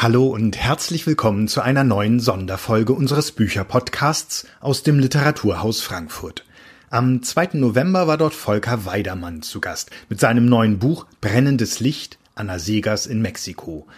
[0.00, 6.44] Hallo und herzlich willkommen zu einer neuen Sonderfolge unseres Bücherpodcasts aus dem Literaturhaus Frankfurt.
[6.88, 7.54] Am 2.
[7.54, 13.08] November war dort Volker Weidermann zu Gast mit seinem neuen Buch Brennendes Licht Anna Segers
[13.08, 13.88] in Mexiko.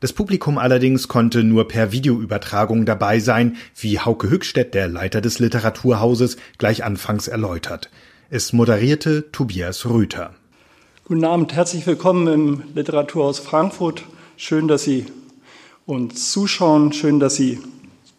[0.00, 5.38] Das Publikum allerdings konnte nur per Videoübertragung dabei sein, wie Hauke Hückstedt, der Leiter des
[5.38, 7.88] Literaturhauses, gleich anfangs erläutert.
[8.28, 10.34] Es moderierte Tobias Rüther.
[11.06, 14.04] Guten Abend, herzlich willkommen im Literaturhaus Frankfurt.
[14.36, 15.06] Schön, dass Sie
[15.86, 16.92] uns zuschauen.
[16.92, 17.60] Schön, dass Sie,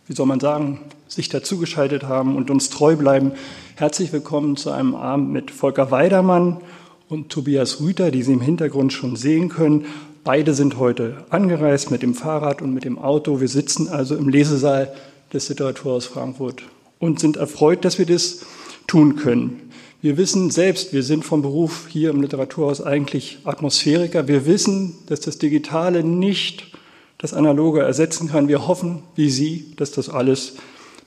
[0.07, 3.33] wie soll man sagen, sich dazugeschaltet haben und uns treu bleiben.
[3.75, 6.61] Herzlich willkommen zu einem Abend mit Volker Weidermann
[7.09, 9.85] und Tobias Rüther, die Sie im Hintergrund schon sehen können.
[10.23, 13.41] Beide sind heute angereist mit dem Fahrrad und mit dem Auto.
[13.41, 14.93] Wir sitzen also im Lesesaal
[15.33, 16.63] des Literaturhaus Frankfurt
[16.99, 18.45] und sind erfreut, dass wir das
[18.87, 19.71] tun können.
[20.01, 24.29] Wir wissen selbst, wir sind vom Beruf hier im Literaturhaus eigentlich Atmosphäriker.
[24.29, 26.76] Wir wissen, dass das Digitale nicht
[27.17, 28.47] das Analoge ersetzen kann.
[28.47, 30.55] Wir hoffen, wie Sie, dass das alles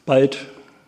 [0.06, 0.38] bald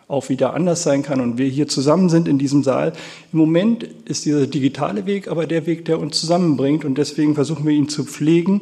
[0.08, 2.92] auch wieder anders sein kann und wir hier zusammen sind in diesem Saal.
[3.32, 7.66] Im Moment ist dieser digitale Weg aber der Weg, der uns zusammenbringt und deswegen versuchen
[7.66, 8.60] wir ihn zu pflegen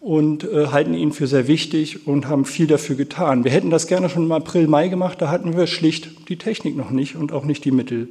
[0.00, 3.44] und äh, halten ihn für sehr wichtig und haben viel dafür getan.
[3.44, 6.76] Wir hätten das gerne schon im April, Mai gemacht, da hatten wir schlicht die Technik
[6.76, 8.08] noch nicht und auch nicht die Mittel.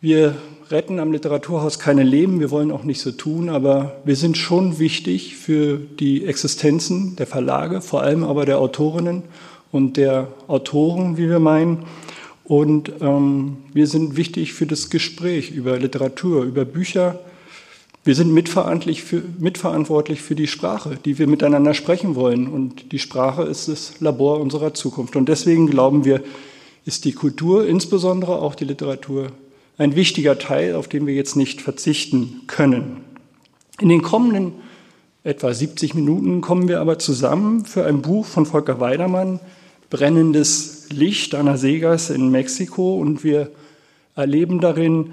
[0.00, 0.36] Wir
[0.70, 4.78] retten am Literaturhaus keine Leben, wir wollen auch nicht so tun, aber wir sind schon
[4.78, 9.22] wichtig für die Existenzen der Verlage, vor allem aber der Autorinnen
[9.72, 11.86] und der Autoren, wie wir meinen.
[12.44, 17.18] Und ähm, wir sind wichtig für das Gespräch über Literatur, über Bücher.
[18.04, 22.48] Wir sind mitverantwortlich für, mitverantwortlich für die Sprache, die wir miteinander sprechen wollen.
[22.48, 25.16] Und die Sprache ist das Labor unserer Zukunft.
[25.16, 26.22] Und deswegen glauben wir,
[26.84, 29.30] ist die Kultur, insbesondere auch die Literatur,
[29.80, 32.98] ein wichtiger Teil, auf den wir jetzt nicht verzichten können.
[33.80, 34.52] In den kommenden
[35.24, 39.40] etwa 70 Minuten kommen wir aber zusammen für ein Buch von Volker Weidermann,
[39.88, 43.50] Brennendes Licht Anna Segas in Mexiko und wir
[44.14, 45.12] erleben darin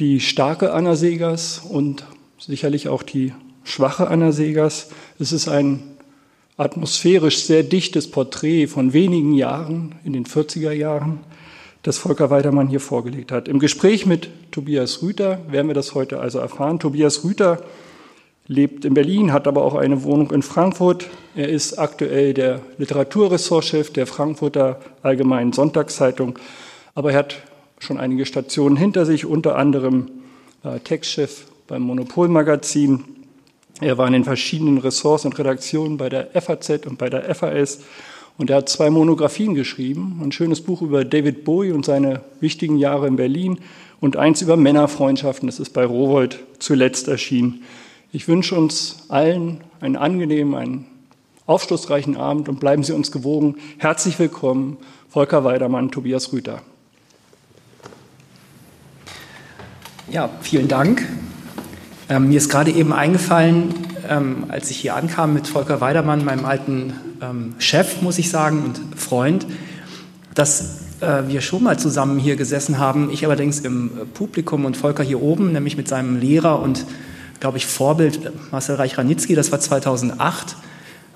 [0.00, 2.04] die starke Anna Segas und
[2.40, 4.88] sicherlich auch die schwache Anna Segas.
[5.20, 5.80] Es ist ein
[6.56, 11.20] atmosphärisch sehr dichtes Porträt von wenigen Jahren in den 40er Jahren
[11.82, 13.48] das Volker Weidermann hier vorgelegt hat.
[13.48, 16.78] Im Gespräch mit Tobias Rüther werden wir das heute also erfahren.
[16.78, 17.62] Tobias Rüther
[18.46, 21.06] lebt in Berlin, hat aber auch eine Wohnung in Frankfurt.
[21.34, 26.38] Er ist aktuell der Literaturressortchef der Frankfurter Allgemeinen Sonntagszeitung,
[26.94, 27.36] aber er hat
[27.78, 30.10] schon einige Stationen hinter sich, unter anderem
[30.64, 33.04] äh, Textchef beim Monopolmagazin.
[33.80, 37.80] Er war in den verschiedenen Ressorts und Redaktionen bei der FAZ und bei der FAS
[38.40, 42.78] und er hat zwei Monographien geschrieben, ein schönes Buch über David Bowie und seine wichtigen
[42.78, 43.58] Jahre in Berlin
[44.00, 47.62] und eins über Männerfreundschaften, das ist bei Rowold zuletzt erschienen.
[48.12, 50.86] Ich wünsche uns allen einen angenehmen, einen
[51.44, 53.56] aufschlussreichen Abend und bleiben Sie uns gewogen.
[53.76, 54.78] Herzlich willkommen,
[55.10, 56.62] Volker Weidermann, Tobias Rüther.
[60.10, 61.06] Ja, vielen Dank.
[62.08, 63.74] Ähm, mir ist gerade eben eingefallen,
[64.08, 68.64] ähm, als ich hier ankam mit Volker Weidermann, meinem alten ähm, Chef, muss ich sagen,
[68.64, 69.46] und Freund,
[70.34, 73.10] dass äh, wir schon mal zusammen hier gesessen haben.
[73.10, 76.86] Ich allerdings im Publikum und Volker hier oben, nämlich mit seinem Lehrer und,
[77.40, 79.34] glaube ich, Vorbild Marcel Reich-Ranitzky.
[79.34, 80.56] Das war 2008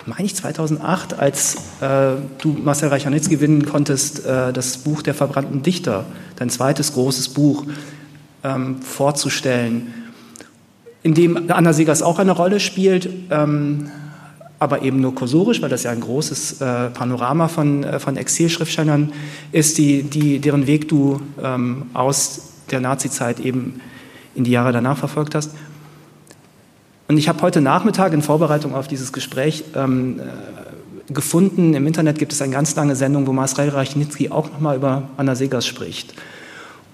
[0.07, 5.63] meine ich 2008, als äh, du Marcel Reich-Ranitzky gewinnen konntest, äh, das Buch der verbrannten
[5.63, 6.05] Dichter,
[6.37, 7.65] dein zweites großes Buch,
[8.43, 9.95] ähm, vorzustellen,
[11.03, 13.09] in dem Anna Segers auch eine Rolle spielt.
[13.31, 13.91] Ähm,
[14.65, 19.13] aber eben nur kursorisch, weil das ja ein großes äh, Panorama von, äh, von Exilschriftstellern
[19.53, 23.81] ist, die, die, deren Weg du ähm, aus der Nazizeit eben
[24.35, 25.53] in die Jahre danach verfolgt hast.
[27.07, 32.19] Und ich habe heute Nachmittag in Vorbereitung auf dieses Gespräch ähm, äh, gefunden, im Internet
[32.19, 36.15] gibt es eine ganz lange Sendung, wo Marcel Reichnitzky auch nochmal über Anna Segers spricht.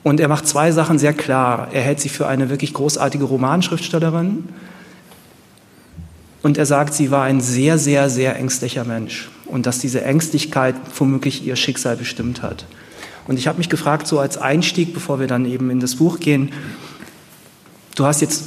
[0.02, 1.68] Und er macht zwei Sachen sehr klar.
[1.72, 4.48] Er hält sie für eine wirklich großartige Romanschriftstellerin
[6.42, 10.74] und er sagt, sie war ein sehr, sehr, sehr ängstlicher Mensch und dass diese Ängstlichkeit
[10.96, 12.64] womöglich ihr Schicksal bestimmt hat.
[13.26, 16.18] Und ich habe mich gefragt, so als Einstieg, bevor wir dann eben in das Buch
[16.18, 16.50] gehen,
[17.94, 18.44] du hast jetzt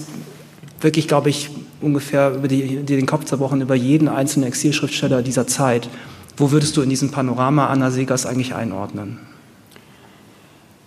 [0.81, 1.49] wirklich, glaube ich,
[1.81, 5.89] ungefähr über die, die den Kopf zerbrochen über jeden einzelnen Exilschriftsteller dieser Zeit.
[6.35, 9.19] Wo würdest du in diesem Panorama Anna Segers eigentlich einordnen?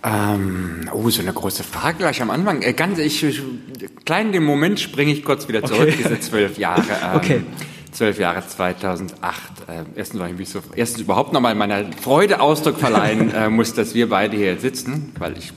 [0.07, 2.63] Ähm, oh, so eine große Frage gleich am Anfang.
[2.63, 3.43] Äh, ganz, ich, ich,
[4.05, 5.97] klein den Moment springe ich kurz wieder zurück, okay.
[5.99, 6.85] diese zwölf Jahre.
[7.03, 7.43] Ähm, okay.
[7.91, 9.19] Zwölf Jahre 2008.
[9.69, 13.95] Äh, erstens, war ich so, erstens überhaupt nochmal meiner Freude Ausdruck verleihen äh, muss, dass
[13.95, 15.53] wir beide hier sitzen, weil ich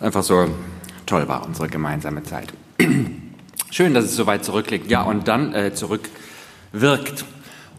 [0.00, 0.48] einfach so
[1.06, 2.52] toll war, unsere gemeinsame Zeit.
[3.70, 4.90] Schön, dass es so weit zurückliegt.
[4.90, 6.08] Ja, und dann äh, zurück
[6.72, 7.24] wirkt.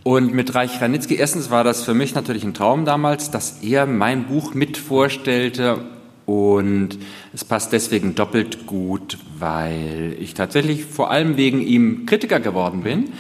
[0.03, 3.85] Und mit Reich Ranitzky, erstens war das für mich natürlich ein Traum damals, dass er
[3.85, 5.79] mein Buch mit vorstellte
[6.25, 6.99] und
[7.33, 13.11] es passt deswegen doppelt gut, weil ich tatsächlich vor allem wegen ihm Kritiker geworden bin.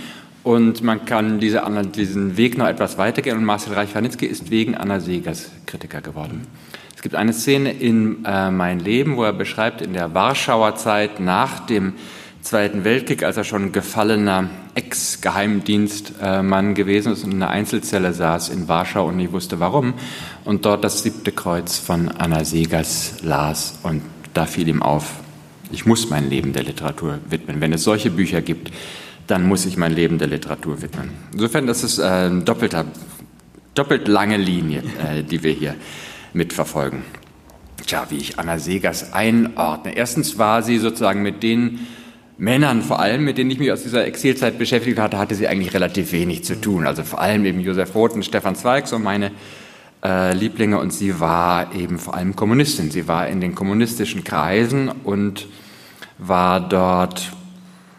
[0.43, 1.63] Und man kann diese,
[1.95, 3.35] diesen Weg noch etwas weitergehen.
[3.35, 6.45] Und Marcel Reich-Ranitzky ist wegen Anna Segers Kritiker geworden.
[6.95, 11.19] Es gibt eine Szene in äh, Mein Leben, wo er beschreibt, in der Warschauer Zeit
[11.19, 11.93] nach dem
[12.41, 18.67] Zweiten Weltkrieg, als er schon gefallener Ex-Geheimdienstmann gewesen ist und in einer Einzelzelle saß in
[18.69, 19.93] Warschau und nicht wusste warum
[20.45, 24.01] und dort das siebte Kreuz von Anna Segers las und
[24.33, 25.19] da fiel ihm auf,
[25.71, 27.59] ich muss mein Leben der Literatur widmen.
[27.61, 28.71] Wenn es solche Bücher gibt,
[29.27, 31.11] dann muss ich mein Leben der Literatur widmen.
[31.33, 32.85] Insofern, das ist äh, doppelter,
[33.75, 35.75] doppelt lange Linie, äh, die wir hier
[36.33, 37.03] mitverfolgen.
[37.85, 39.95] Tja, wie ich Anna Segers einordne.
[39.95, 41.87] Erstens war sie sozusagen mit den
[42.39, 45.73] Männern vor allem, mit denen ich mich aus dieser Exilzeit beschäftigt hatte, hatte sie eigentlich
[45.73, 46.87] relativ wenig zu tun.
[46.87, 49.31] Also vor allem eben Josef Roth und Stefan Zweig, so meine
[50.03, 50.79] äh, Lieblinge.
[50.79, 52.91] Und sie war eben vor allem Kommunistin.
[52.91, 55.47] Sie war in den kommunistischen Kreisen und
[56.17, 57.33] war dort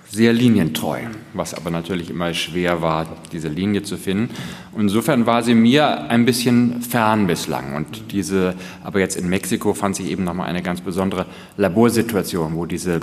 [0.08, 1.00] sehr linientreu,
[1.34, 4.34] was aber natürlich immer schwer war, diese Linie zu finden.
[4.72, 7.76] Und insofern war sie mir ein bisschen fern bislang.
[7.76, 11.26] Und diese, aber jetzt in Mexiko fand sich eben nochmal eine ganz besondere
[11.58, 13.00] Laborsituation, wo diese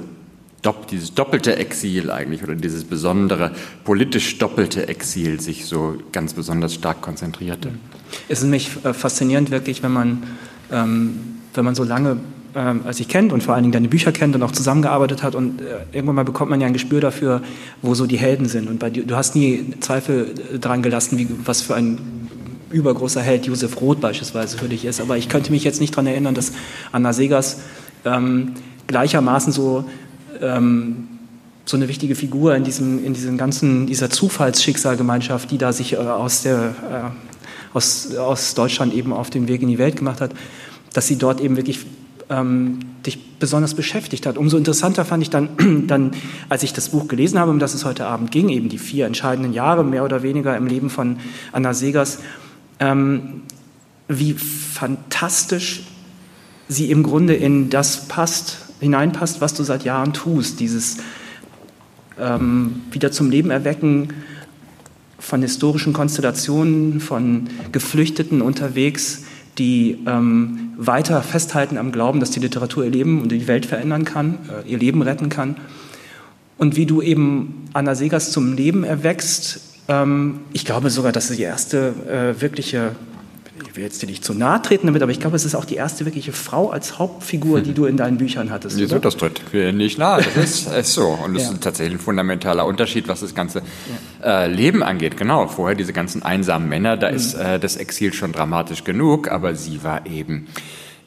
[0.89, 3.51] dieses doppelte Exil eigentlich oder dieses besondere
[3.83, 7.71] politisch doppelte Exil sich so ganz besonders stark konzentrierte.
[8.27, 10.23] Es ist nämlich äh, faszinierend wirklich, wenn man,
[10.71, 11.19] ähm,
[11.53, 12.17] wenn man so lange
[12.55, 15.35] ähm, als ich kennt und vor allen Dingen deine Bücher kennt und auch zusammengearbeitet hat
[15.35, 17.41] und äh, irgendwann mal bekommt man ja ein Gespür dafür,
[17.81, 18.67] wo so die Helden sind.
[18.67, 21.99] Und bei du hast nie Zweifel dran gelassen, wie, was für ein
[22.71, 26.07] übergroßer Held Josef Roth beispielsweise für dich ist, aber ich könnte mich jetzt nicht daran
[26.07, 26.51] erinnern, dass
[26.91, 27.59] Anna Segers
[28.05, 28.53] ähm,
[28.87, 29.85] gleichermaßen so
[30.41, 31.07] ähm,
[31.65, 35.97] so eine wichtige Figur in diesem, in diesem ganzen, dieser Zufallsschicksalgemeinschaft, die da sich äh,
[35.97, 40.31] aus, der, äh, aus, aus Deutschland eben auf den Weg in die Welt gemacht hat,
[40.93, 41.85] dass sie dort eben wirklich
[42.29, 44.37] ähm, dich besonders beschäftigt hat.
[44.37, 45.49] Umso interessanter fand ich dann,
[45.87, 46.11] dann,
[46.49, 49.05] als ich das Buch gelesen habe, um das es heute Abend ging, eben die vier
[49.05, 51.17] entscheidenden Jahre, mehr oder weniger im Leben von
[51.51, 52.19] Anna Segers,
[52.79, 53.41] ähm,
[54.07, 55.83] wie fantastisch
[56.69, 60.97] sie im Grunde in das passt, hineinpasst, was du seit Jahren tust, dieses
[62.19, 64.09] ähm, wieder zum Leben erwecken
[65.19, 69.23] von historischen Konstellationen, von Geflüchteten unterwegs,
[69.57, 74.05] die ähm, weiter festhalten am Glauben, dass die Literatur ihr Leben und die Welt verändern
[74.05, 75.57] kann, äh, ihr Leben retten kann.
[76.57, 81.35] Und wie du eben Anna Segers zum Leben erwächst, ähm, ich glaube sogar, dass sie
[81.35, 82.91] die erste äh, wirkliche
[83.65, 85.65] ich will jetzt dir nicht zu nahe treten damit, aber ich glaube, es ist auch
[85.65, 88.77] die erste wirkliche Frau als Hauptfigur, die du in deinen Büchern hattest.
[88.77, 90.23] Wieso, das tritt mir nicht nahe.
[90.35, 91.07] Das ist, ist so.
[91.07, 91.51] Und das ja.
[91.51, 93.61] ist tatsächlich ein fundamentaler Unterschied, was das ganze
[94.21, 94.43] ja.
[94.43, 95.17] äh, Leben angeht.
[95.17, 97.15] Genau, vorher diese ganzen einsamen Männer, da mhm.
[97.15, 100.47] ist äh, das Exil schon dramatisch genug, aber sie war eben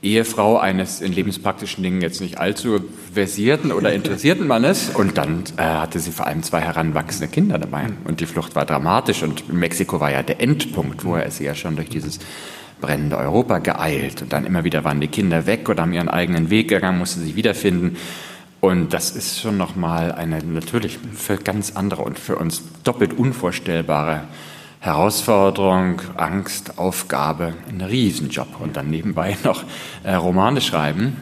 [0.02, 2.80] Ehefrau eines in lebenspraktischen Dingen jetzt nicht allzu
[3.12, 4.90] versierten oder interessierten Mannes.
[4.90, 7.86] Und dann äh, hatte sie vor allem zwei heranwachsende Kinder dabei.
[8.04, 9.22] Und die Flucht war dramatisch.
[9.22, 11.02] Und Mexiko war ja der Endpunkt.
[11.02, 12.18] Vorher ist sie ja schon durch dieses
[12.80, 14.22] brennende Europa geeilt.
[14.22, 17.20] Und dann immer wieder waren die Kinder weg oder haben ihren eigenen Weg gegangen, musste
[17.20, 17.96] sich wiederfinden.
[18.60, 24.24] Und das ist schon nochmal eine natürlich für ganz andere und für uns doppelt unvorstellbare
[24.80, 29.62] Herausforderung, Angst, Aufgabe, ein Riesenjob und dann nebenbei noch
[30.04, 31.16] äh, Romane schreiben.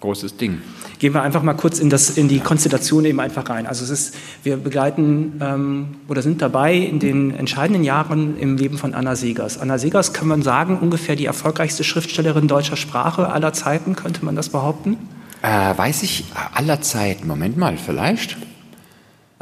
[0.00, 0.60] Großes Ding.
[0.98, 3.66] Gehen wir einfach mal kurz in, das, in die Konstellation eben einfach rein.
[3.66, 8.78] Also es ist, wir begleiten ähm, oder sind dabei in den entscheidenden Jahren im Leben
[8.78, 9.58] von Anna Segers.
[9.58, 14.34] Anna Segers kann man sagen, ungefähr die erfolgreichste Schriftstellerin deutscher Sprache aller Zeiten, könnte man
[14.34, 14.96] das behaupten?
[15.42, 16.24] Äh, weiß ich
[16.54, 17.28] aller Zeiten.
[17.28, 18.36] Moment mal, vielleicht.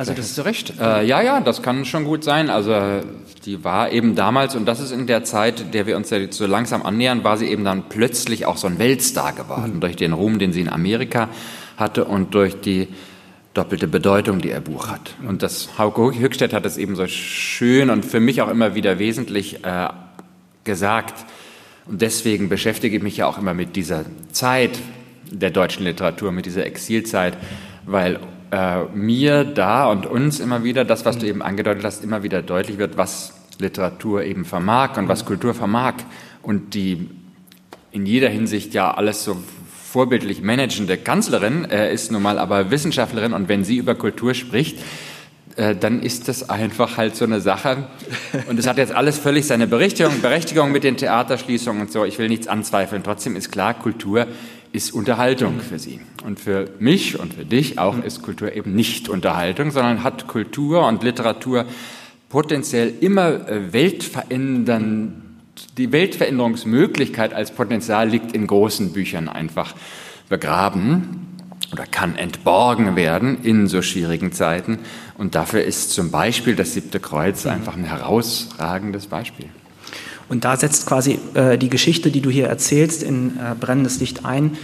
[0.00, 0.72] Also das ist recht.
[0.80, 2.48] Äh, ja, ja, das kann schon gut sein.
[2.48, 3.02] Also
[3.44, 6.46] die war eben damals, und das ist in der Zeit, der wir uns ja so
[6.46, 9.80] langsam annähern, war sie eben dann plötzlich auch so ein Weltstar geworden, mhm.
[9.80, 11.28] durch den Ruhm, den sie in Amerika
[11.76, 12.88] hatte und durch die
[13.52, 15.16] doppelte Bedeutung, die ihr Buch hat.
[15.28, 18.98] Und das Hauke Höchstedt hat es eben so schön und für mich auch immer wieder
[18.98, 19.88] wesentlich äh,
[20.64, 21.26] gesagt.
[21.84, 24.78] Und deswegen beschäftige ich mich ja auch immer mit dieser Zeit
[25.30, 27.36] der deutschen Literatur, mit dieser Exilzeit,
[27.84, 28.18] weil
[28.50, 32.42] äh, mir da und uns immer wieder, das, was du eben angedeutet hast, immer wieder
[32.42, 35.94] deutlich wird, was Literatur eben vermag und was Kultur vermag.
[36.42, 37.08] Und die
[37.92, 39.36] in jeder Hinsicht ja alles so
[39.90, 44.78] vorbildlich managende Kanzlerin äh, ist nun mal aber Wissenschaftlerin und wenn sie über Kultur spricht,
[45.56, 47.88] äh, dann ist das einfach halt so eine Sache.
[48.48, 52.04] Und es hat jetzt alles völlig seine Berechtigung, Berechtigung mit den Theaterschließungen und so.
[52.04, 53.02] Ich will nichts anzweifeln.
[53.02, 54.28] Trotzdem ist klar, Kultur
[54.72, 56.00] ist Unterhaltung für sie.
[56.24, 60.86] Und für mich und für dich auch ist Kultur eben nicht Unterhaltung, sondern hat Kultur
[60.86, 61.66] und Literatur
[62.28, 65.40] potenziell immer äh, weltverändern,
[65.76, 69.74] die Weltveränderungsmöglichkeit als Potenzial liegt in großen Büchern einfach
[70.28, 71.26] begraben
[71.72, 74.78] oder kann entborgen werden in so schwierigen Zeiten.
[75.18, 77.50] Und dafür ist zum Beispiel das siebte Kreuz mhm.
[77.50, 79.48] einfach ein herausragendes Beispiel.
[80.30, 84.24] Und da setzt quasi äh, die Geschichte, die du hier erzählst, in äh, brennendes Licht
[84.24, 84.56] ein.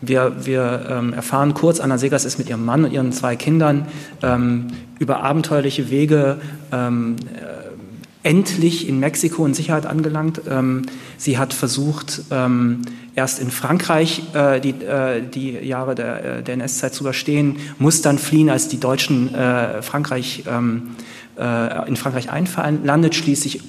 [0.00, 3.86] Wir, wir ähm, erfahren kurz, Anna Segers ist mit ihrem Mann und ihren zwei Kindern
[4.22, 6.38] ähm, über abenteuerliche Wege
[6.72, 10.40] ähm, äh, endlich in Mexiko in Sicherheit angelangt.
[10.48, 10.86] Ähm,
[11.18, 12.82] sie hat versucht, ähm,
[13.14, 18.00] erst in Frankreich äh, die, äh, die Jahre der, äh, der NS-Zeit zu überstehen, muss
[18.00, 20.92] dann fliehen, als die Deutschen äh, Frankreich, ähm,
[21.38, 23.60] äh, in Frankreich einfallen, landet schließlich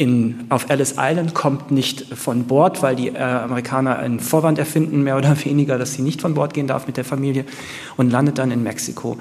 [0.00, 5.02] in, auf Ellis Island, kommt nicht von Bord, weil die äh, Amerikaner einen Vorwand erfinden,
[5.02, 7.44] mehr oder weniger, dass sie nicht von Bord gehen darf mit der Familie
[7.98, 9.18] und landet dann in Mexiko.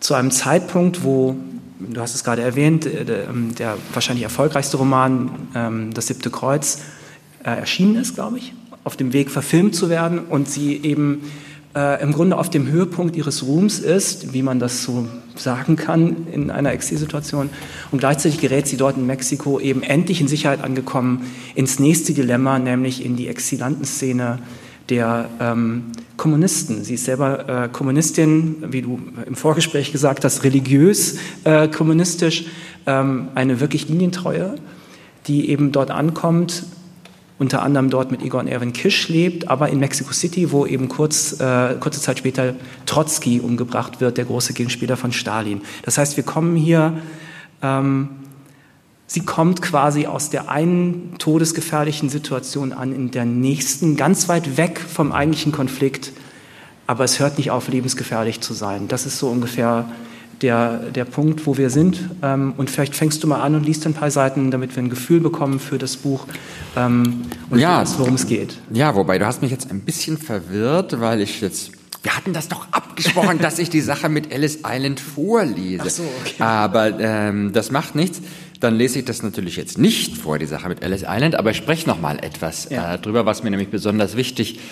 [0.00, 1.36] Zu einem Zeitpunkt, wo,
[1.78, 6.30] du hast es gerade erwähnt, äh, der, ähm, der wahrscheinlich erfolgreichste Roman, ähm, Das siebte
[6.30, 6.80] Kreuz,
[7.44, 8.52] äh, erschienen ist, glaube ich,
[8.82, 11.22] auf dem Weg verfilmt zu werden und sie eben
[11.76, 15.06] äh, im Grunde auf dem Höhepunkt ihres Ruhms ist, wie man das so
[15.36, 17.50] sagen kann in einer Exilsituation.
[17.92, 22.58] Und gleichzeitig gerät sie dort in Mexiko eben endlich in Sicherheit angekommen ins nächste Dilemma,
[22.58, 24.38] nämlich in die Exilantenszene
[24.88, 25.84] der ähm,
[26.16, 26.82] Kommunisten.
[26.82, 32.46] Sie ist selber äh, Kommunistin, wie du im Vorgespräch gesagt hast, religiös äh, kommunistisch,
[32.86, 34.54] ähm, eine wirklich Linientreue,
[35.26, 36.64] die eben dort ankommt
[37.38, 40.88] unter anderem dort mit Igor und Erwin Kisch lebt, aber in Mexico City, wo eben
[40.88, 42.54] kurz, äh, kurze Zeit später
[42.86, 45.60] Trotzki umgebracht wird, der große Gegenspieler von Stalin.
[45.82, 46.94] Das heißt, wir kommen hier,
[47.62, 48.08] ähm,
[49.06, 54.80] sie kommt quasi aus der einen todesgefährlichen Situation an in der nächsten, ganz weit weg
[54.80, 56.12] vom eigentlichen Konflikt,
[56.86, 58.88] aber es hört nicht auf, lebensgefährlich zu sein.
[58.88, 59.90] Das ist so ungefähr
[60.42, 61.98] der, der Punkt, wo wir sind.
[62.22, 64.90] Ähm, und vielleicht fängst du mal an und liest ein paar Seiten, damit wir ein
[64.90, 66.26] Gefühl bekommen für das Buch
[66.76, 68.58] ähm, und ja, worum es geht.
[68.72, 72.46] Ja, wobei du hast mich jetzt ein bisschen verwirrt, weil ich jetzt wir hatten das
[72.46, 75.82] doch abgesprochen, dass ich die Sache mit Ellis Island vorlese.
[75.84, 76.40] Ach so, okay.
[76.40, 78.20] Aber ähm, das macht nichts.
[78.60, 81.56] Dann lese ich das natürlich jetzt nicht vor, die Sache mit Ellis Island, aber ich
[81.56, 82.94] spreche noch mal etwas ja.
[82.94, 84.62] äh, drüber, was mir nämlich besonders wichtig ist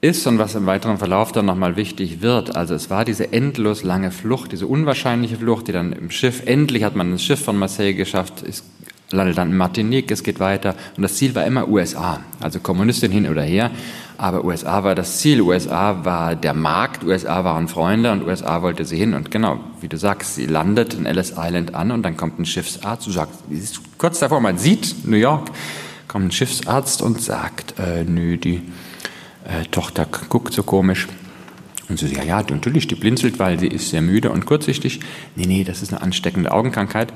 [0.00, 2.54] ist und was im weiteren Verlauf dann nochmal wichtig wird.
[2.54, 6.84] Also es war diese endlos lange Flucht, diese unwahrscheinliche Flucht, die dann im Schiff, endlich
[6.84, 8.64] hat man das Schiff von Marseille geschafft, ist,
[9.10, 10.76] landet dann in Martinique, es geht weiter.
[10.96, 13.72] Und das Ziel war immer USA, also Kommunistin hin oder her,
[14.18, 18.84] aber USA war das Ziel, USA war der Markt, USA waren Freunde und USA wollte
[18.84, 19.14] sie hin.
[19.14, 22.46] Und genau, wie du sagst, sie landet in Ellis Island an und dann kommt ein
[22.46, 23.32] Schiffsarzt und sagt,
[23.96, 25.50] kurz davor, man sieht New York,
[26.06, 28.62] kommt ein Schiffsarzt und sagt, äh, nö, die
[29.48, 31.08] äh, Tochter guckt so komisch.
[31.88, 35.00] Und sie sagt, ja, ja, natürlich, die blinzelt, weil sie ist sehr müde und kurzsichtig.
[35.36, 37.12] Nee, nee, das ist eine ansteckende Augenkrankheit.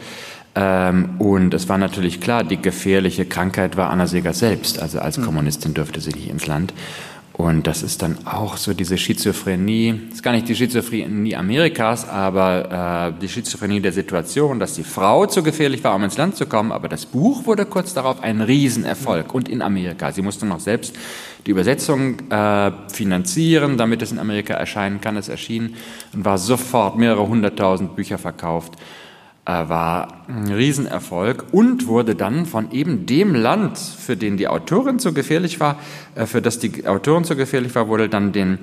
[0.55, 4.81] Ähm, und es war natürlich klar, die gefährliche Krankheit war Anna Seger selbst.
[4.81, 5.25] Also als hm.
[5.25, 6.73] Kommunistin durfte sie nicht ins Land.
[7.35, 13.15] Und das ist dann auch so diese Schizophrenie, ist gar nicht die Schizophrenie Amerikas, aber
[13.17, 16.45] äh, die Schizophrenie der Situation, dass die Frau zu gefährlich war, um ins Land zu
[16.45, 20.13] kommen, aber das Buch wurde kurz darauf ein Riesenerfolg und in Amerika.
[20.13, 20.95] Sie musste noch selbst
[21.47, 25.17] die Übersetzung äh, finanzieren, damit es in Amerika erscheinen kann.
[25.17, 25.75] Es erschien
[26.13, 28.75] und war sofort mehrere hunderttausend Bücher verkauft
[29.45, 35.13] war ein Riesenerfolg und wurde dann von eben dem Land, für den die Autorin so
[35.13, 35.79] gefährlich war,
[36.15, 38.59] äh, für das die Autorin so gefährlich war, wurde dann den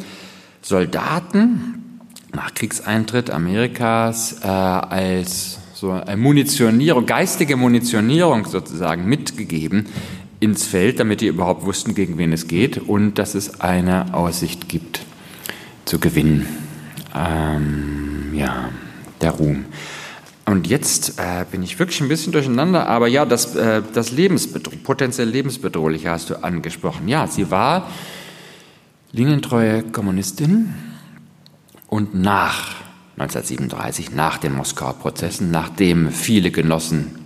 [0.62, 2.00] Soldaten
[2.34, 9.86] nach Kriegseintritt Amerikas äh, als so Munitionierung, geistige Munitionierung sozusagen mitgegeben
[10.40, 14.70] ins Feld, damit die überhaupt wussten, gegen wen es geht und dass es eine Aussicht
[14.70, 15.02] gibt
[15.86, 16.46] zu gewinnen.
[17.16, 18.70] Ähm, ja,
[19.22, 19.66] der Ruhm.
[20.50, 24.72] Und jetzt äh, bin ich wirklich ein bisschen durcheinander, aber ja, das, äh, das Lebensbedro
[24.84, 27.08] potenziell Lebensbedrohliche hast du angesprochen.
[27.08, 27.88] Ja, sie war
[29.12, 30.74] linientreue Kommunistin
[31.86, 32.78] und nach
[33.18, 37.20] 1937, nach den Moskauer Prozessen, nachdem viele Genossen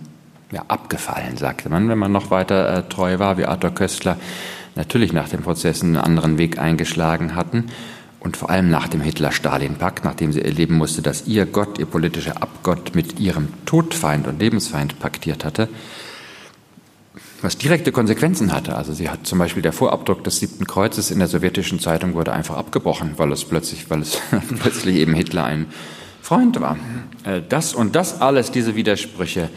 [0.52, 4.18] ja, abgefallen, sagte man, wenn man noch weiter äh, treu war, wie Arthur Köstler,
[4.74, 7.70] natürlich nach den Prozessen einen anderen Weg eingeschlagen hatten,
[8.24, 12.42] und vor allem nach dem Hitler-Stalin-Pakt, nachdem sie erleben musste, dass ihr Gott, ihr politischer
[12.42, 15.68] Abgott mit ihrem Todfeind und Lebensfeind paktiert hatte,
[17.42, 18.76] was direkte Konsequenzen hatte.
[18.76, 22.32] Also sie hat zum Beispiel der Vorabdruck des siebten Kreuzes in der sowjetischen Zeitung wurde
[22.32, 24.18] einfach abgebrochen, weil es plötzlich, weil es
[24.60, 25.66] plötzlich eben Hitler ein
[26.22, 26.78] Freund war.
[27.24, 29.50] Äh, das und das alles, diese Widersprüche,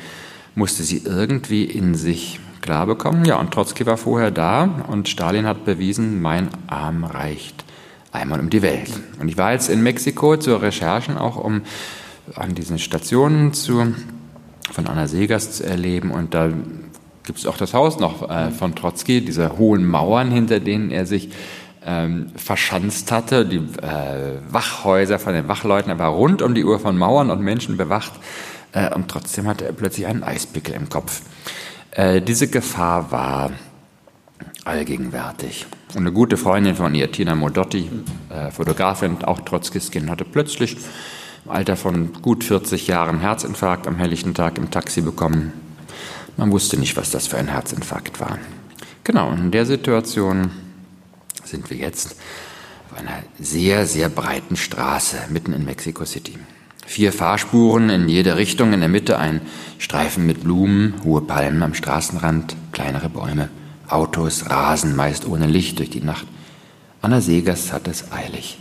[0.55, 3.23] musste sie irgendwie in sich klar bekommen.
[3.23, 7.63] Ja, und Trotzki war vorher da und Stalin hat bewiesen, mein Arm reicht
[8.17, 8.89] einmal um die Welt.
[9.19, 11.61] Und ich war jetzt in Mexiko zur Recherchen, auch um
[12.35, 13.93] an diesen Stationen zu
[14.71, 16.11] von Anna Segers zu erleben.
[16.11, 16.49] Und da
[17.23, 21.05] gibt es auch das Haus noch äh, von Trotzki, diese hohen Mauern, hinter denen er
[21.05, 21.29] sich
[21.85, 26.79] ähm, verschanzt hatte, die äh, Wachhäuser von den Wachleuten, er war rund um die Uhr
[26.79, 28.11] von Mauern und Menschen bewacht
[28.73, 31.21] äh, und trotzdem hatte er plötzlich einen Eispickel im Kopf.
[31.91, 33.51] Äh, diese Gefahr war
[34.65, 35.65] allgegenwärtig.
[35.93, 37.89] Und eine gute Freundin von ihr, Tina Modotti,
[38.29, 40.77] äh, Fotografin, auch Trotzkiskin, hatte plötzlich
[41.45, 45.53] im Alter von gut 40 Jahren Herzinfarkt am helllichten Tag im Taxi bekommen.
[46.35, 48.37] Man wusste nicht, was das für ein Herzinfarkt war.
[49.05, 50.51] Genau, in der Situation
[51.45, 52.17] sind wir jetzt
[52.91, 56.37] auf einer sehr, sehr breiten Straße mitten in Mexico City.
[56.85, 59.41] Vier Fahrspuren in jede Richtung, in der Mitte ein
[59.77, 63.49] Streifen mit Blumen, hohe Palmen am Straßenrand, kleinere Bäume,
[63.89, 66.27] Autos rasen meist ohne Licht durch die Nacht.
[67.01, 68.57] Anna Segers hat es eilig.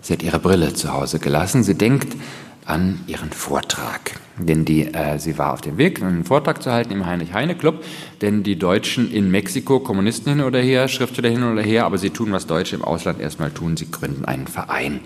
[0.00, 1.62] Sie hat ihre Brille zu Hause gelassen.
[1.62, 2.16] Sie denkt
[2.64, 4.12] an ihren Vortrag.
[4.36, 7.82] Denn die, äh, sie war auf dem Weg, einen Vortrag zu halten im Heinrich-Heine-Club,
[8.20, 12.10] denn die Deutschen in Mexiko, Kommunisten hin oder her, Schriftsteller hin oder her, aber sie
[12.10, 15.00] tun, was Deutsche im Ausland erstmal tun, sie gründen einen Verein.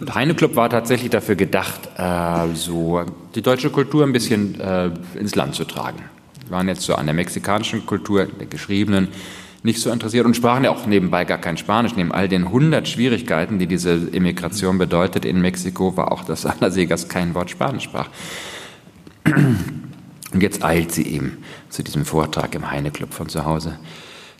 [0.00, 3.02] Und Heine-Club war tatsächlich dafür gedacht, äh, so
[3.34, 6.02] die deutsche Kultur ein bisschen äh, ins Land zu tragen.
[6.50, 9.08] Waren jetzt so an der mexikanischen Kultur, der geschriebenen,
[9.62, 11.96] nicht so interessiert und sprachen ja auch nebenbei gar kein Spanisch.
[11.96, 16.70] Neben all den 100 Schwierigkeiten, die diese Immigration bedeutet in Mexiko, war auch, dass Anna
[16.70, 18.08] Segers kein Wort Spanisch sprach.
[19.24, 21.38] Und jetzt eilt sie eben
[21.70, 23.78] zu diesem Vortrag im Heine-Club von zu Hause.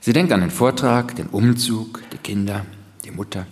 [0.01, 2.65] Sie denkt an den Vortrag, den Umzug, die Kinder,
[3.05, 3.47] die Mutter,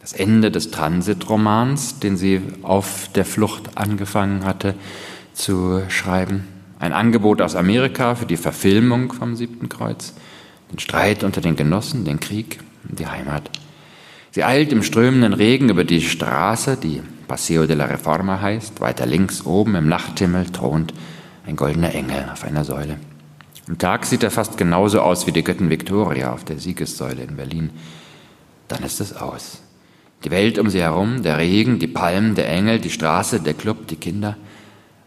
[0.00, 4.74] das Ende des Transitromans, den sie auf der Flucht angefangen hatte
[5.32, 6.46] zu schreiben,
[6.84, 10.12] ein Angebot aus Amerika für die Verfilmung vom siebten Kreuz,
[10.70, 13.50] den Streit unter den Genossen, den Krieg, die Heimat.
[14.30, 18.80] Sie eilt im strömenden Regen über die Straße, die Paseo de la Reforma heißt.
[18.80, 20.92] Weiter links oben im Nachthimmel thront
[21.46, 22.98] ein goldener Engel auf einer Säule.
[23.66, 27.36] Am Tag sieht er fast genauso aus wie die Göttin Victoria auf der Siegessäule in
[27.36, 27.70] Berlin.
[28.68, 29.62] Dann ist es aus.
[30.24, 33.86] Die Welt um sie herum, der Regen, die Palmen, der Engel, die Straße, der Club,
[33.86, 34.36] die Kinder.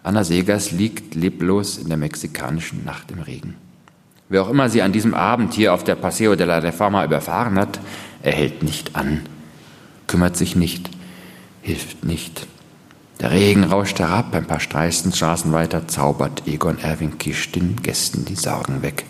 [0.08, 3.56] Anna Segers liegt leblos in der mexikanischen Nacht im Regen.
[4.30, 7.60] Wer auch immer sie an diesem Abend hier auf der Paseo de la Reforma überfahren
[7.60, 7.82] hat,
[8.24, 9.20] er hält nicht an,
[10.08, 10.90] kümmert sich nicht,
[11.62, 12.48] hilft nicht.
[13.20, 15.12] Der Regen rauscht herab, ein paar Straßen
[15.52, 19.04] weiter zaubert Egon Erwin Kisch den Gästen die Sorgen weg.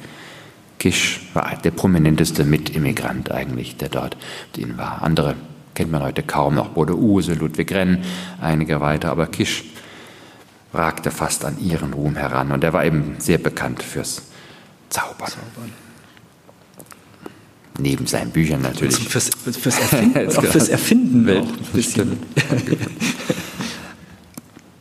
[0.80, 5.04] Kisch war der prominenteste Mitimmigrant eigentlich, der dort mit ihnen war.
[5.04, 5.36] Andere
[5.76, 8.00] kennt man heute kaum noch, Bode Use, Ludwig Renn,
[8.42, 9.64] einige weiter, aber Kisch
[10.74, 14.24] ragte fast an ihren Ruhm heran und er war eben sehr bekannt fürs
[14.90, 15.30] Zaubern.
[15.30, 15.74] Zaubern.
[17.80, 19.08] Neben seinen Büchern natürlich.
[19.08, 22.18] Fürs, fürs Erfinden, auch fürs Erfinden auch ein bisschen.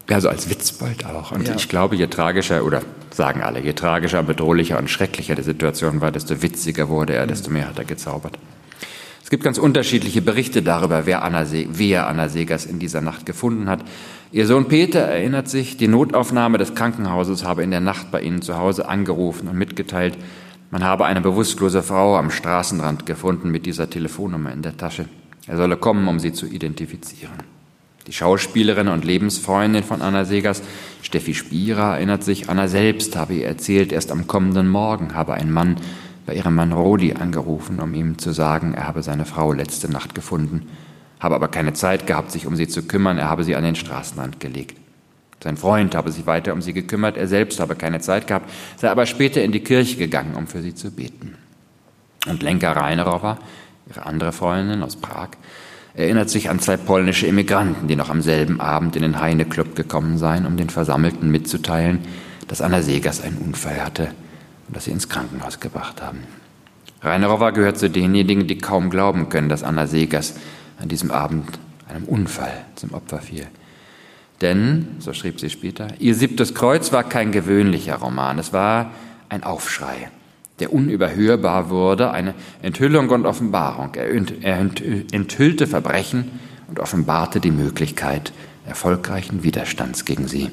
[0.08, 1.32] Also als Witzbold auch.
[1.32, 1.56] Und ja.
[1.56, 6.12] ich glaube, je tragischer, oder sagen alle, je tragischer, bedrohlicher und schrecklicher die Situation war,
[6.12, 8.38] desto witziger wurde er, desto mehr hat er gezaubert.
[9.26, 13.68] Es gibt ganz unterschiedliche Berichte darüber, wer Anna, wer Anna Segers in dieser Nacht gefunden
[13.68, 13.82] hat.
[14.30, 18.40] Ihr Sohn Peter erinnert sich, die Notaufnahme des Krankenhauses habe in der Nacht bei ihnen
[18.40, 20.16] zu Hause angerufen und mitgeteilt,
[20.70, 25.06] man habe eine bewusstlose Frau am Straßenrand gefunden mit dieser Telefonnummer in der Tasche.
[25.48, 27.34] Er solle kommen, um sie zu identifizieren.
[28.06, 30.62] Die Schauspielerin und Lebensfreundin von Anna Segers,
[31.02, 35.50] Steffi Spierer, erinnert sich, Anna selbst habe ihr erzählt, erst am kommenden Morgen habe ein
[35.50, 35.78] Mann
[36.26, 40.14] bei ihrem Mann Rodi angerufen, um ihm zu sagen, er habe seine Frau letzte Nacht
[40.14, 40.68] gefunden,
[41.20, 43.76] habe aber keine Zeit gehabt, sich um sie zu kümmern, er habe sie an den
[43.76, 44.76] Straßenrand gelegt.
[45.42, 48.90] Sein Freund habe sich weiter um sie gekümmert, er selbst habe keine Zeit gehabt, sei
[48.90, 51.36] aber später in die Kirche gegangen, um für sie zu beten.
[52.26, 53.38] Und Lenka Reinerowa,
[53.88, 55.28] ihre andere Freundin aus Prag,
[55.94, 60.18] erinnert sich an zwei polnische Immigranten, die noch am selben Abend in den Heine-Club gekommen
[60.18, 62.00] seien, um den Versammelten mitzuteilen,
[62.48, 64.08] dass Anna Segers einen Unfall hatte
[64.66, 66.20] und dass sie ins Krankenhaus gebracht haben.
[67.02, 70.34] Reinerowa gehört zu denjenigen, die kaum glauben können, dass Anna Segers
[70.78, 73.46] an diesem Abend einem Unfall zum Opfer fiel.
[74.40, 78.90] Denn, so schrieb sie später, ihr siebtes Kreuz war kein gewöhnlicher Roman, es war
[79.28, 80.10] ein Aufschrei,
[80.58, 83.94] der unüberhörbar wurde, eine Enthüllung und Offenbarung.
[83.94, 88.32] Er enthüllte Verbrechen und offenbarte die Möglichkeit
[88.66, 90.50] erfolgreichen Widerstands gegen sie.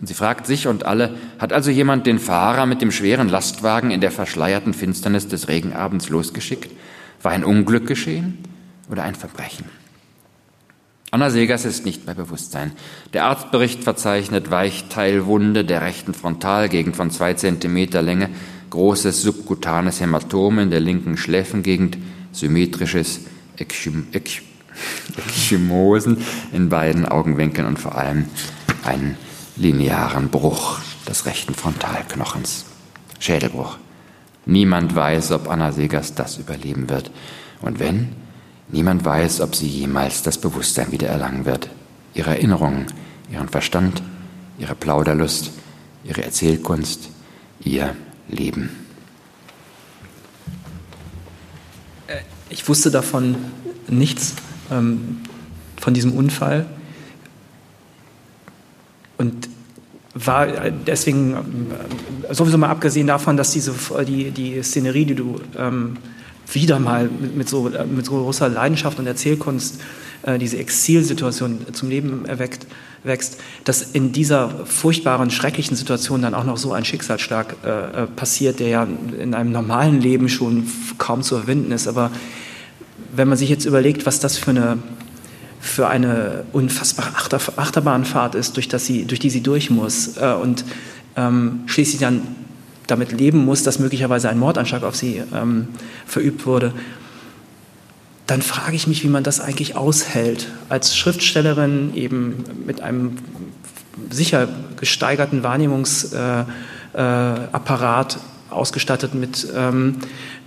[0.00, 3.90] Und sie fragt sich und alle, hat also jemand den Fahrer mit dem schweren Lastwagen
[3.90, 6.70] in der verschleierten Finsternis des Regenabends losgeschickt?
[7.22, 8.38] War ein Unglück geschehen
[8.90, 9.66] oder ein Verbrechen?
[11.10, 12.72] Anna Segers ist nicht bei Bewusstsein.
[13.12, 18.30] Der Arztbericht verzeichnet Weichteilwunde der rechten Frontalgegend von zwei Zentimeter Länge,
[18.70, 21.98] großes subkutanes Hämatom in der linken Schläfengegend,
[22.30, 23.22] symmetrisches
[23.58, 26.18] Ekchimosen
[26.52, 28.26] in beiden Augenwinkeln und vor allem
[28.84, 29.16] einen
[29.60, 32.64] linearen Bruch des rechten Frontalknochens.
[33.18, 33.76] Schädelbruch.
[34.46, 37.10] Niemand weiß, ob Anna Segers das überleben wird.
[37.60, 38.08] Und wenn,
[38.68, 41.68] niemand weiß, ob sie jemals das Bewusstsein wieder erlangen wird.
[42.14, 42.86] Ihre Erinnerungen,
[43.30, 44.02] ihren Verstand,
[44.58, 45.50] ihre Plauderlust,
[46.04, 47.10] ihre Erzählkunst,
[47.62, 47.94] ihr
[48.28, 48.70] Leben.
[52.06, 53.36] Äh, ich wusste davon
[53.88, 54.34] nichts,
[54.70, 55.20] ähm,
[55.78, 56.66] von diesem Unfall.
[59.20, 59.50] Und
[60.14, 60.46] war
[60.86, 61.34] deswegen
[62.28, 63.74] äh, sowieso mal abgesehen davon, dass diese
[64.08, 65.98] die, die Szenerie, die du ähm,
[66.50, 69.78] wieder mal mit, mit, so, äh, mit so großer Leidenschaft und Erzählkunst
[70.22, 72.66] äh, diese Exilsituation zum Leben erweckt,
[73.04, 78.06] wächst, dass in dieser furchtbaren, schrecklichen Situation dann auch noch so ein Schicksalsschlag äh, äh
[78.06, 81.88] passiert, der ja in einem normalen Leben schon kaum zu überwinden ist.
[81.88, 82.10] Aber
[83.14, 84.78] wenn man sich jetzt überlegt, was das für eine
[85.60, 90.32] für eine unfassbare Achter Achterbahnfahrt ist, durch, das sie, durch die sie durch muss äh,
[90.32, 90.64] und
[91.16, 92.22] ähm, schließlich dann
[92.86, 95.68] damit leben muss, dass möglicherweise ein Mordanschlag auf sie ähm,
[96.06, 96.72] verübt wurde,
[98.26, 100.48] dann frage ich mich, wie man das eigentlich aushält.
[100.68, 103.16] Als Schriftstellerin eben mit einem
[104.08, 108.20] sicher gesteigerten Wahrnehmungsapparat äh, äh,
[108.50, 109.96] ausgestattet mit ähm,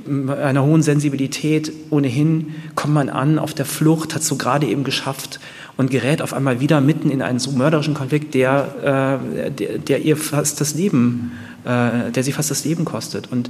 [0.08, 5.40] einer hohen Sensibilität ohnehin kommt man an auf der Flucht, hat so gerade eben geschafft
[5.78, 10.02] und gerät auf einmal wieder mitten in einen so mörderischen Konflikt, der, äh, der, der,
[10.02, 11.32] ihr fast das Leben,
[11.66, 13.32] äh, der sie fast das Leben kostet.
[13.32, 13.50] Und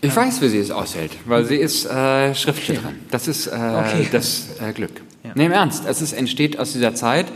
[0.00, 2.86] ich äh, weiß, wie sie es aushält, weil sie ist äh, Schriftstellerin.
[2.86, 2.96] Okay.
[3.10, 4.08] Das ist äh, okay.
[4.10, 5.00] das äh, Glück.
[5.24, 5.30] Ja.
[5.34, 7.26] Nee, im Ernst, es ist, entsteht aus dieser Zeit,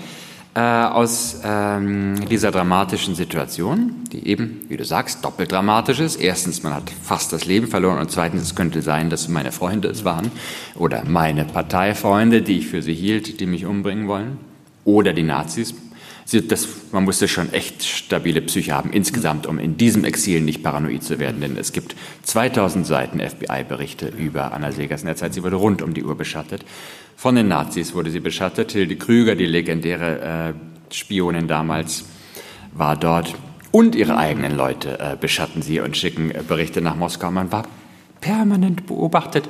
[0.56, 6.16] äh, aus ähm, dieser dramatischen Situation, die eben, wie du sagst, doppelt dramatisch ist.
[6.16, 9.88] Erstens, man hat fast das Leben verloren und zweitens, es könnte sein, dass meine Freunde
[9.88, 10.30] es waren
[10.74, 14.38] oder meine Parteifreunde, die ich für sie hielt, die mich umbringen wollen
[14.86, 15.74] oder die Nazis.
[16.32, 21.04] Das, man musste schon echt stabile Psyche haben insgesamt, um in diesem Exil nicht paranoid
[21.04, 25.34] zu werden, denn es gibt 2000 Seiten FBI-Berichte über Anna Segers in der Zeit.
[25.34, 26.64] Sie wurde rund um die Uhr beschattet.
[27.16, 28.72] Von den Nazis wurde sie beschattet.
[28.72, 30.54] Hilde Krüger, die legendäre
[30.90, 32.04] äh, Spionin damals,
[32.72, 33.34] war dort.
[33.72, 37.30] Und ihre eigenen Leute äh, beschatten sie und schicken äh, Berichte nach Moskau.
[37.30, 37.64] Man war
[38.20, 39.48] permanent beobachtet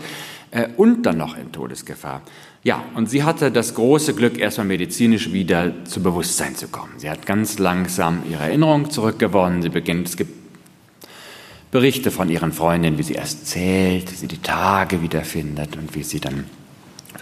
[0.52, 2.22] äh, und dann noch in Todesgefahr.
[2.62, 6.92] Ja, und sie hatte das große Glück, erstmal medizinisch wieder zu Bewusstsein zu kommen.
[6.98, 9.62] Sie hat ganz langsam ihre Erinnerung zurückgewonnen.
[9.62, 10.32] Sie beginnt, es gibt
[11.72, 16.04] Berichte von ihren Freundinnen, wie sie erst zählt, wie sie die Tage wiederfindet und wie
[16.04, 16.44] sie dann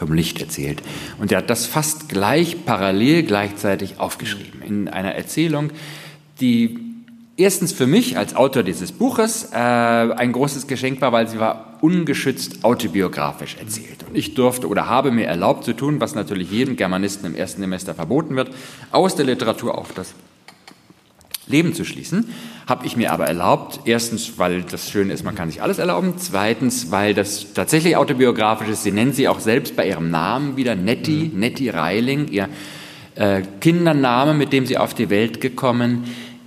[0.05, 0.83] vom Licht erzählt.
[1.19, 5.71] Und er hat das fast gleich parallel gleichzeitig aufgeschrieben in einer Erzählung,
[6.41, 6.79] die
[7.37, 11.79] erstens für mich als Autor dieses Buches äh, ein großes Geschenk war, weil sie war
[11.81, 14.05] ungeschützt autobiografisch erzählt.
[14.09, 17.61] Und ich durfte oder habe mir erlaubt zu tun, was natürlich jedem Germanisten im ersten
[17.61, 18.51] Semester verboten wird,
[18.91, 20.15] aus der Literatur auf das
[21.47, 22.27] Leben zu schließen.
[22.67, 26.15] Habe ich mir aber erlaubt, erstens, weil das Schöne ist, man kann sich alles erlauben,
[26.17, 28.83] zweitens, weil das tatsächlich autobiografisch ist.
[28.83, 31.41] Sie nennt sie auch selbst bei ihrem Namen wieder Nettie, mhm.
[31.41, 32.49] Nettie Reiling, ihr
[33.17, 36.05] äh, Kindername, mit dem sie auf die Welt gekommen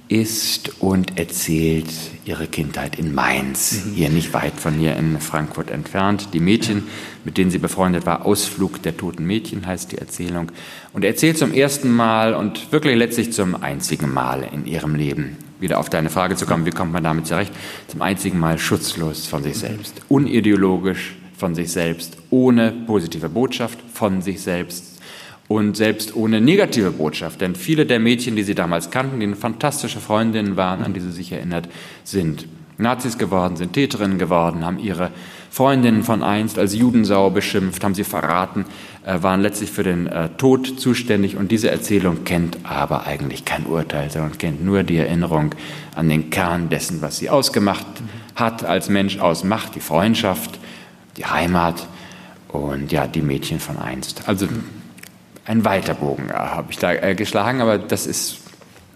[0.09, 1.89] ist und erzählt
[2.25, 3.93] ihre Kindheit in Mainz, mhm.
[3.93, 6.29] hier nicht weit von hier in Frankfurt entfernt.
[6.33, 6.83] Die Mädchen,
[7.23, 10.51] mit denen sie befreundet war, Ausflug der toten Mädchen heißt die Erzählung.
[10.93, 15.37] Und er erzählt zum ersten Mal und wirklich letztlich zum einzigen Mal in ihrem Leben,
[15.59, 17.53] wieder auf deine Frage zu kommen, wie kommt man damit zurecht,
[17.87, 19.59] zum einzigen Mal schutzlos von sich mhm.
[19.59, 24.96] selbst, unideologisch von sich selbst, ohne positive Botschaft von sich selbst,
[25.47, 27.41] und selbst ohne negative Botschaft.
[27.41, 31.11] Denn viele der Mädchen, die sie damals kannten, die fantastische Freundinnen waren, an die sie
[31.11, 31.69] sich erinnert,
[32.03, 35.11] sind Nazis geworden, sind Täterinnen geworden, haben ihre
[35.49, 38.65] Freundinnen von einst als Judensau beschimpft, haben sie verraten,
[39.05, 41.37] äh, waren letztlich für den äh, Tod zuständig.
[41.37, 45.55] Und diese Erzählung kennt aber eigentlich kein Urteil, sondern kennt nur die Erinnerung
[45.95, 47.87] an den Kern dessen, was sie ausgemacht
[48.35, 50.59] hat als Mensch aus Macht, die Freundschaft,
[51.15, 51.87] die Heimat
[52.49, 54.27] und ja, die Mädchen von einst.
[54.27, 54.47] Also
[55.47, 58.37] ein weiter Bogen äh, habe ich da äh, geschlagen, aber das ist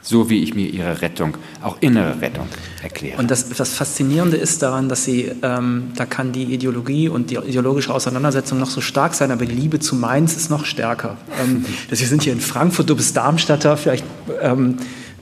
[0.04, 2.48] so, wie ich mir ihre Rettung, auch innere Rettung
[2.82, 3.20] erkläre.
[3.20, 7.36] Und das, das Faszinierende ist daran, dass sie, ähm, da kann die Ideologie und die
[7.36, 11.18] ideologische Auseinandersetzung noch so stark sein, aber die Liebe zu Mainz ist noch stärker.
[11.42, 14.06] Ähm, wir sind hier in Frankfurt, du bist Darmstadter, vielleicht
[14.42, 14.78] ähm,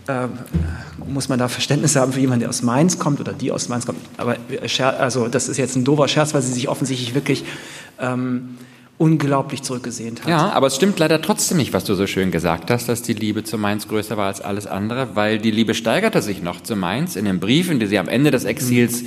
[0.08, 0.28] äh,
[1.06, 3.86] muss man da Verständnis haben für jemanden, der aus Mainz kommt oder die aus Mainz
[3.86, 4.00] kommt.
[4.18, 4.38] Aber
[4.98, 7.44] also das ist jetzt ein doofer Scherz, weil sie sich offensichtlich wirklich
[8.00, 8.58] ähm,
[9.00, 10.30] unglaublich zurückgesehnt hat.
[10.30, 13.14] Ja, aber es stimmt leider trotzdem nicht, was du so schön gesagt hast, dass die
[13.14, 16.76] Liebe zu Mainz größer war als alles andere, weil die Liebe steigerte sich noch zu
[16.76, 19.06] Mainz in den Briefen, die sie am Ende des Exils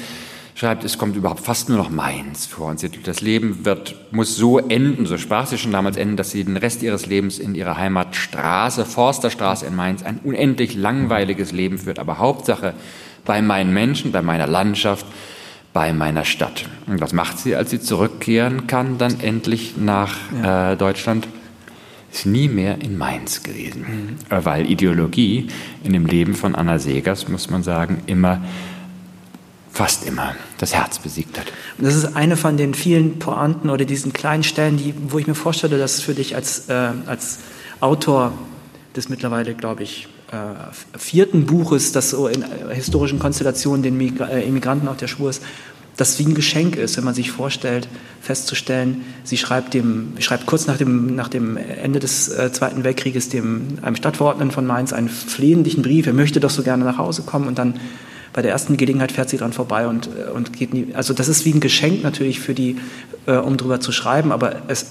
[0.55, 2.69] schreibt, es kommt überhaupt fast nur noch Mainz vor.
[2.69, 6.45] Und das Leben wird, muss so enden, so sprach sie schon damals enden, dass sie
[6.45, 11.99] den Rest ihres Lebens in ihrer Heimatstraße, Forsterstraße in Mainz, ein unendlich langweiliges Leben führt.
[11.99, 12.75] Aber Hauptsache
[13.25, 15.07] bei meinen Menschen, bei meiner Landschaft,
[15.73, 16.69] bei meiner Stadt.
[16.87, 20.73] Und was macht sie, als sie zurückkehren kann, dann endlich nach ja.
[20.73, 21.29] äh, Deutschland?
[22.13, 24.45] Ist nie mehr in Mainz gewesen, mhm.
[24.45, 25.49] weil Ideologie
[25.83, 28.43] in dem Leben von Anna Segers, muss man sagen, immer
[29.73, 31.47] fast immer das Herz besiegt hat.
[31.79, 35.27] Und das ist eine von den vielen Pointen oder diesen kleinen Stellen, die, wo ich
[35.27, 37.39] mir vorstelle, dass es für dich als, äh, als
[37.81, 38.33] Autor
[38.95, 40.22] des mittlerweile, glaube ich, äh,
[40.97, 45.31] vierten Buches, das so in äh, historischen Konstellationen den Migra äh, Immigranten auf der Spur
[45.31, 45.43] ist,
[45.97, 47.87] das wie ein Geschenk ist, wenn man sich vorstellt,
[48.23, 53.29] festzustellen, sie schreibt, dem, schreibt kurz nach dem, nach dem Ende des äh, Zweiten Weltkrieges
[53.29, 57.23] dem, einem Stadtverordneten von Mainz einen flehentlichen Brief, er möchte doch so gerne nach Hause
[57.23, 57.79] kommen und dann
[58.33, 60.95] bei der ersten Gelegenheit fährt sie dran vorbei und, äh, und geht nie.
[60.95, 62.77] Also das ist wie ein Geschenk natürlich für die,
[63.27, 64.87] äh, um drüber zu schreiben, aber es,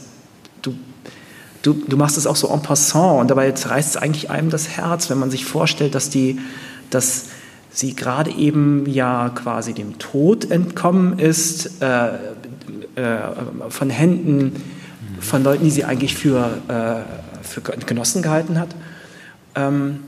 [0.62, 0.76] du,
[1.62, 4.70] du, du machst es auch so en passant und dabei reißt es eigentlich einem das
[4.70, 6.40] Herz, wenn man sich vorstellt, dass die,
[6.90, 7.26] dass
[7.72, 12.08] sie gerade eben ja quasi dem Tod entkommen ist, äh,
[12.96, 13.20] äh,
[13.70, 14.62] von Händen
[15.22, 18.70] von Leuten, die sie eigentlich für, äh, für Genossen gehalten hat.
[19.56, 20.00] Ähm,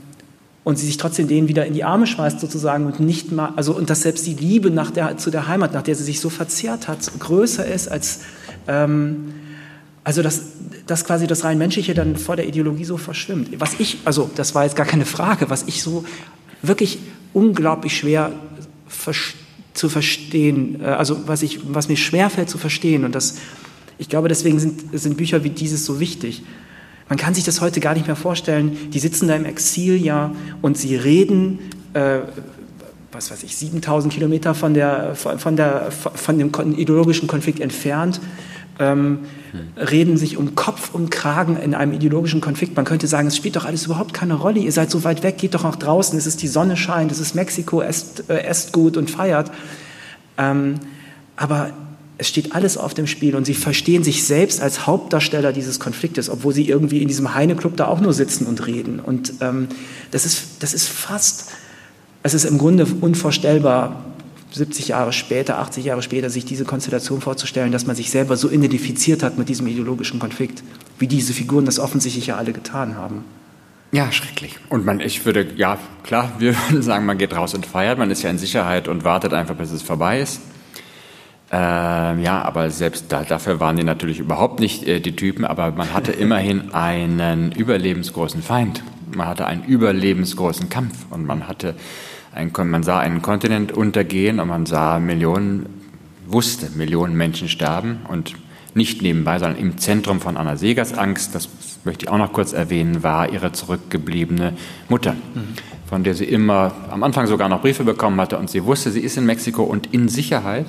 [0.64, 3.74] und sie sich trotzdem denen wieder in die Arme schmeißt sozusagen und nicht mal, also
[3.76, 6.30] und dass selbst die Liebe nach der, zu der Heimat, nach der sie sich so
[6.30, 8.20] verzehrt hat, größer ist als,
[8.66, 9.34] ähm,
[10.04, 10.42] also dass,
[10.86, 13.48] dass quasi das rein menschliche dann vor der Ideologie so verschwimmt.
[13.58, 16.04] Was ich, also das war jetzt gar keine Frage, was ich so
[16.62, 16.98] wirklich
[17.32, 18.32] unglaublich schwer
[19.72, 23.36] zu verstehen, äh, also was, ich, was mir schwerfällt zu verstehen und das,
[23.98, 26.42] ich glaube deswegen sind, sind Bücher wie dieses so wichtig
[27.08, 28.90] man kann sich das heute gar nicht mehr vorstellen.
[28.90, 31.58] Die sitzen da im Exil ja und sie reden,
[31.92, 32.20] äh,
[33.12, 38.20] was weiß ich, 7000 Kilometer von, der, von, der, von dem ideologischen Konflikt entfernt,
[38.78, 39.20] ähm,
[39.52, 39.84] hm.
[39.84, 42.76] reden sich um Kopf und Kragen in einem ideologischen Konflikt.
[42.76, 44.60] Man könnte sagen, es spielt doch alles überhaupt keine Rolle.
[44.60, 46.18] Ihr seid so weit weg, geht doch auch draußen.
[46.18, 49.50] Es ist die Sonne scheint, es ist Mexiko, esst, äh, esst gut und feiert.
[50.38, 50.80] Ähm,
[51.36, 51.70] aber
[52.16, 56.30] es steht alles auf dem Spiel und sie verstehen sich selbst als Hauptdarsteller dieses Konfliktes,
[56.30, 59.00] obwohl sie irgendwie in diesem Heine-Club da auch nur sitzen und reden.
[59.00, 59.68] Und ähm,
[60.12, 61.50] das, ist, das ist fast,
[62.22, 64.04] es ist im Grunde unvorstellbar,
[64.54, 68.48] 70 Jahre später, 80 Jahre später, sich diese Konstellation vorzustellen, dass man sich selber so
[68.48, 70.62] identifiziert hat mit diesem ideologischen Konflikt,
[70.98, 73.24] wie diese Figuren das offensichtlich ja alle getan haben.
[73.90, 74.56] Ja, schrecklich.
[74.68, 78.10] Und man, ich würde, ja, klar, wir würden sagen, man geht raus und feiert, man
[78.10, 80.40] ist ja in Sicherheit und wartet einfach, bis es vorbei ist.
[81.50, 85.72] Ähm, ja, aber selbst da, dafür waren die natürlich überhaupt nicht äh, die Typen, aber
[85.72, 88.82] man hatte immerhin einen überlebensgroßen Feind.
[89.14, 91.74] Man hatte einen überlebensgroßen Kampf und man hatte
[92.34, 95.66] ein, man sah einen Kontinent untergehen und man sah Millionen,
[96.26, 98.34] wusste, Millionen Menschen sterben und
[98.74, 101.48] nicht nebenbei, sondern im Zentrum von Anna Segers Angst, das
[101.84, 104.54] möchte ich auch noch kurz erwähnen, war ihre zurückgebliebene
[104.88, 105.54] Mutter, mhm.
[105.86, 109.00] von der sie immer am Anfang sogar noch Briefe bekommen hatte und sie wusste, sie
[109.00, 110.66] ist in Mexiko und in Sicherheit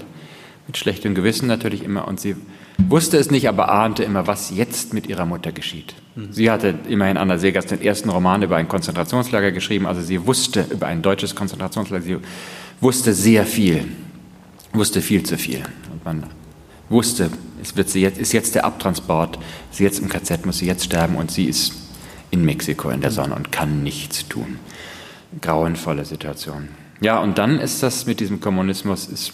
[0.68, 2.08] mit schlechtem Gewissen natürlich immer.
[2.08, 2.36] Und sie
[2.78, 5.96] wusste es nicht, aber ahnte immer, was jetzt mit ihrer Mutter geschieht.
[6.16, 6.32] Mhm.
[6.32, 10.66] Sie hatte immerhin Anna Segers den ersten Roman über ein Konzentrationslager geschrieben, also sie wusste
[10.70, 12.18] über ein deutsches Konzentrationslager, sie
[12.80, 13.86] wusste sehr viel,
[14.74, 15.64] wusste viel zu viel.
[15.92, 16.24] Und man
[16.90, 17.30] wusste,
[17.62, 19.40] es wird sie jetzt, ist jetzt der Abtransport,
[19.72, 21.74] sie jetzt im KZ, muss sie jetzt sterben und sie ist
[22.32, 24.60] in Mexiko in der Sonne und kann nichts tun.
[25.42, 26.70] Grauenvolle Situation.
[27.02, 29.34] Ja, und dann ist das mit diesem Kommunismus, ist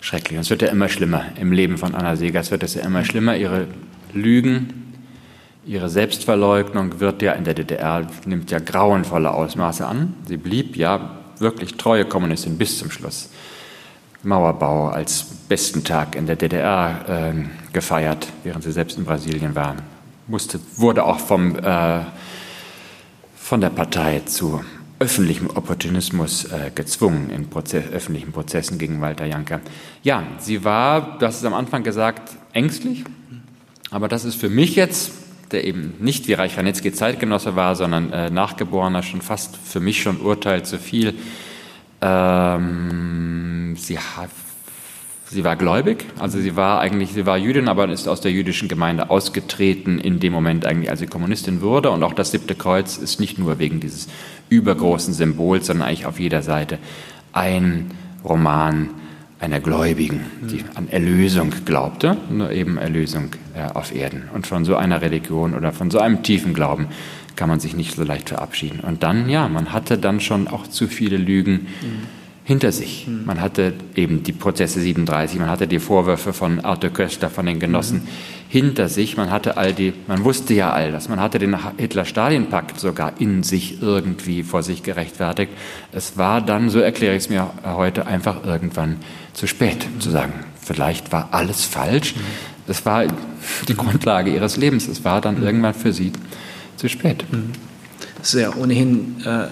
[0.00, 0.38] schrecklich.
[0.38, 3.04] Und es wird ja immer schlimmer im Leben von Anna Segers, wird es ja immer
[3.04, 3.36] schlimmer.
[3.36, 3.68] Ihre
[4.12, 4.83] Lügen,
[5.66, 10.14] ihre Selbstverleugnung wird ja in der DDR, nimmt ja grauenvolle Ausmaße an.
[10.26, 13.30] Sie blieb ja wirklich treue Kommunistin bis zum Schluss.
[14.22, 19.76] Mauerbau als besten Tag in der DDR äh, gefeiert, während sie selbst in Brasilien war.
[20.26, 22.00] Musste, wurde auch vom, äh,
[23.36, 24.64] von der Partei zu
[24.98, 29.60] öffentlichem Opportunismus äh, gezwungen in Proze öffentlichen Prozessen gegen Walter Janker.
[30.02, 33.04] Ja, sie war, hast es am Anfang gesagt, ängstlich,
[33.90, 35.12] aber das ist für mich jetzt,
[35.54, 40.02] der eben nicht wie Reich Ranitzky Zeitgenosse war, sondern äh, Nachgeborener, schon fast für mich
[40.02, 41.14] schon Urteil zu viel.
[42.02, 43.98] Ähm, sie
[45.30, 48.68] Sie war gläubig, also sie war eigentlich, sie war Jüdin, aber ist aus der jüdischen
[48.68, 51.90] Gemeinde ausgetreten in dem Moment eigentlich, als sie Kommunistin wurde.
[51.90, 54.06] Und auch das siebte Kreuz ist nicht nur wegen dieses
[54.50, 56.78] übergroßen Symbols, sondern eigentlich auf jeder Seite
[57.32, 57.90] ein
[58.22, 58.90] Roman
[59.44, 64.24] einer Gläubigen, die an Erlösung glaubte, nur eben Erlösung äh, auf Erden.
[64.32, 66.88] Und von so einer Religion oder von so einem tiefen Glauben
[67.36, 68.80] kann man sich nicht so leicht verabschieden.
[68.80, 71.68] Und dann, ja, man hatte dann schon auch zu viele Lügen.
[71.82, 73.06] Mhm hinter sich.
[73.08, 73.24] Mhm.
[73.24, 77.58] Man hatte eben die Prozesse 37, man hatte die Vorwürfe von Arthur Köstler, von den
[77.58, 78.08] Genossen mhm.
[78.48, 82.78] hinter sich, man hatte all die, man wusste ja all das, man hatte den Hitler-Stalin-Pakt
[82.78, 85.52] sogar in sich irgendwie vor sich gerechtfertigt.
[85.90, 88.98] Es war dann, so erkläre ich es mir heute, einfach irgendwann
[89.32, 92.14] zu spät zu sagen, vielleicht war alles falsch.
[92.14, 92.20] Mhm.
[92.66, 93.04] Es war
[93.68, 94.88] die Grundlage ihres Lebens.
[94.88, 95.44] Es war dann mhm.
[95.44, 96.12] irgendwann für sie
[96.76, 97.24] zu spät.
[97.32, 97.52] Mhm.
[98.18, 99.48] Das ist ja ohnehin äh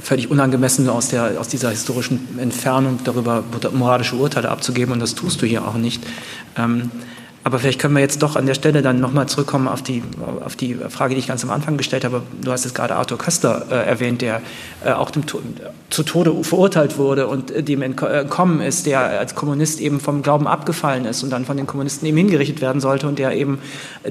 [0.00, 3.42] völlig unangemessen aus, der, aus dieser historischen Entfernung darüber
[3.72, 6.02] moralische Urteile abzugeben und das tust du hier auch nicht.
[6.56, 6.90] Ähm,
[7.44, 10.02] aber vielleicht können wir jetzt doch an der Stelle dann nochmal zurückkommen auf die,
[10.44, 12.22] auf die Frage, die ich ganz am Anfang gestellt habe.
[12.40, 14.42] Du hast jetzt gerade Arthur Köster äh, erwähnt, der
[14.84, 19.80] äh, auch dem, zu Tode verurteilt wurde und äh, dem entkommen ist, der als Kommunist
[19.80, 23.18] eben vom Glauben abgefallen ist und dann von den Kommunisten eben hingerichtet werden sollte und
[23.18, 23.58] der eben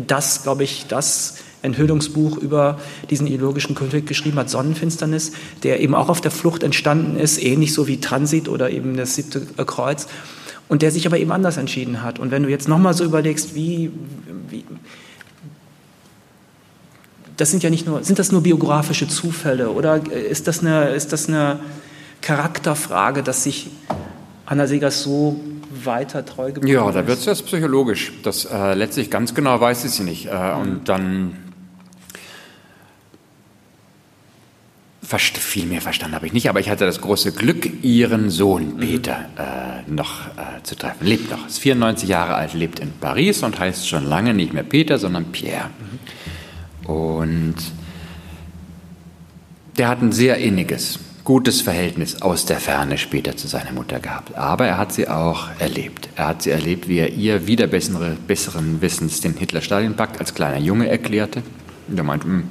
[0.08, 5.32] das, glaube ich, das Enthüllungsbuch über diesen ideologischen Konflikt geschrieben hat, Sonnenfinsternis,
[5.64, 9.16] der eben auch auf der Flucht entstanden ist, ähnlich so wie Transit oder eben das
[9.16, 10.08] siebte Kreuz,
[10.68, 12.18] und der sich aber eben anders entschieden hat.
[12.18, 13.92] Und wenn du jetzt nochmal so überlegst, wie,
[14.50, 14.64] wie
[17.38, 21.12] das sind ja nicht nur, sind das nur biografische Zufälle oder ist das eine, ist
[21.12, 21.60] das eine
[22.22, 23.72] Charakterfrage, dass sich
[24.46, 25.42] Anna Segers so
[25.84, 28.14] weiter treu geblieben Ja, da wird es jetzt psychologisch.
[28.24, 30.28] Das äh, letztlich ganz genau weiß ich sie nicht.
[30.28, 30.62] Äh, mhm.
[30.62, 31.38] Und dann
[35.20, 39.26] viel mehr verstanden habe ich nicht, aber ich hatte das große Glück, ihren Sohn Peter
[39.38, 41.06] äh, noch äh, zu treffen.
[41.06, 44.64] Lebt noch, ist 94 Jahre alt, lebt in Paris und heißt schon lange nicht mehr
[44.64, 45.70] Peter, sondern Pierre.
[46.86, 47.56] Und
[49.78, 54.36] der hat ein sehr inniges, gutes Verhältnis aus der Ferne später zu seiner Mutter gehabt.
[54.36, 56.10] Aber er hat sie auch erlebt.
[56.16, 60.60] Er hat sie erlebt, wie er ihr wieder bessere, besseren Wissens den Hitler-Stalin-Pakt als kleiner
[60.60, 61.44] Junge erklärte.
[61.88, 62.44] Und er meinte, hm,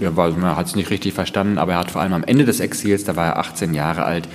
[0.00, 3.04] er hat es nicht richtig verstanden, aber er hat vor allem am Ende des Exils,
[3.04, 4.28] da war er 18 Jahre alt,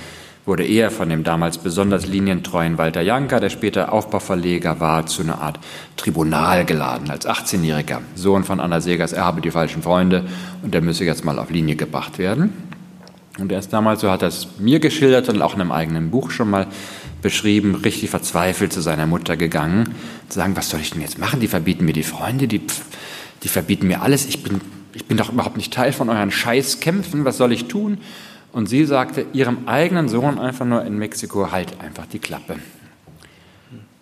[0.46, 5.40] wurde er von dem damals besonders linientreuen Walter Janka, der später Aufbauverleger war, zu einer
[5.40, 5.58] Art
[5.96, 9.12] Tribunal geladen als 18-jähriger Sohn von Anna Segers.
[9.12, 10.24] Er habe die falschen Freunde
[10.62, 12.52] und er müsse jetzt mal auf Linie gebracht werden.
[13.38, 16.10] Und er ist damals, so hat er es mir geschildert und auch in einem eigenen
[16.10, 16.66] Buch schon mal
[17.22, 19.94] beschrieben, richtig verzweifelt zu seiner Mutter gegangen,
[20.28, 21.40] zu sagen, was soll ich denn jetzt machen?
[21.40, 22.62] Die verbieten mir die Freunde, die,
[23.42, 24.26] die verbieten mir alles.
[24.26, 24.60] Ich bin
[24.94, 27.98] ich bin doch überhaupt nicht Teil von euren Scheißkämpfen, was soll ich tun?
[28.52, 32.56] Und sie sagte ihrem eigenen Sohn einfach nur in Mexiko, halt einfach die Klappe.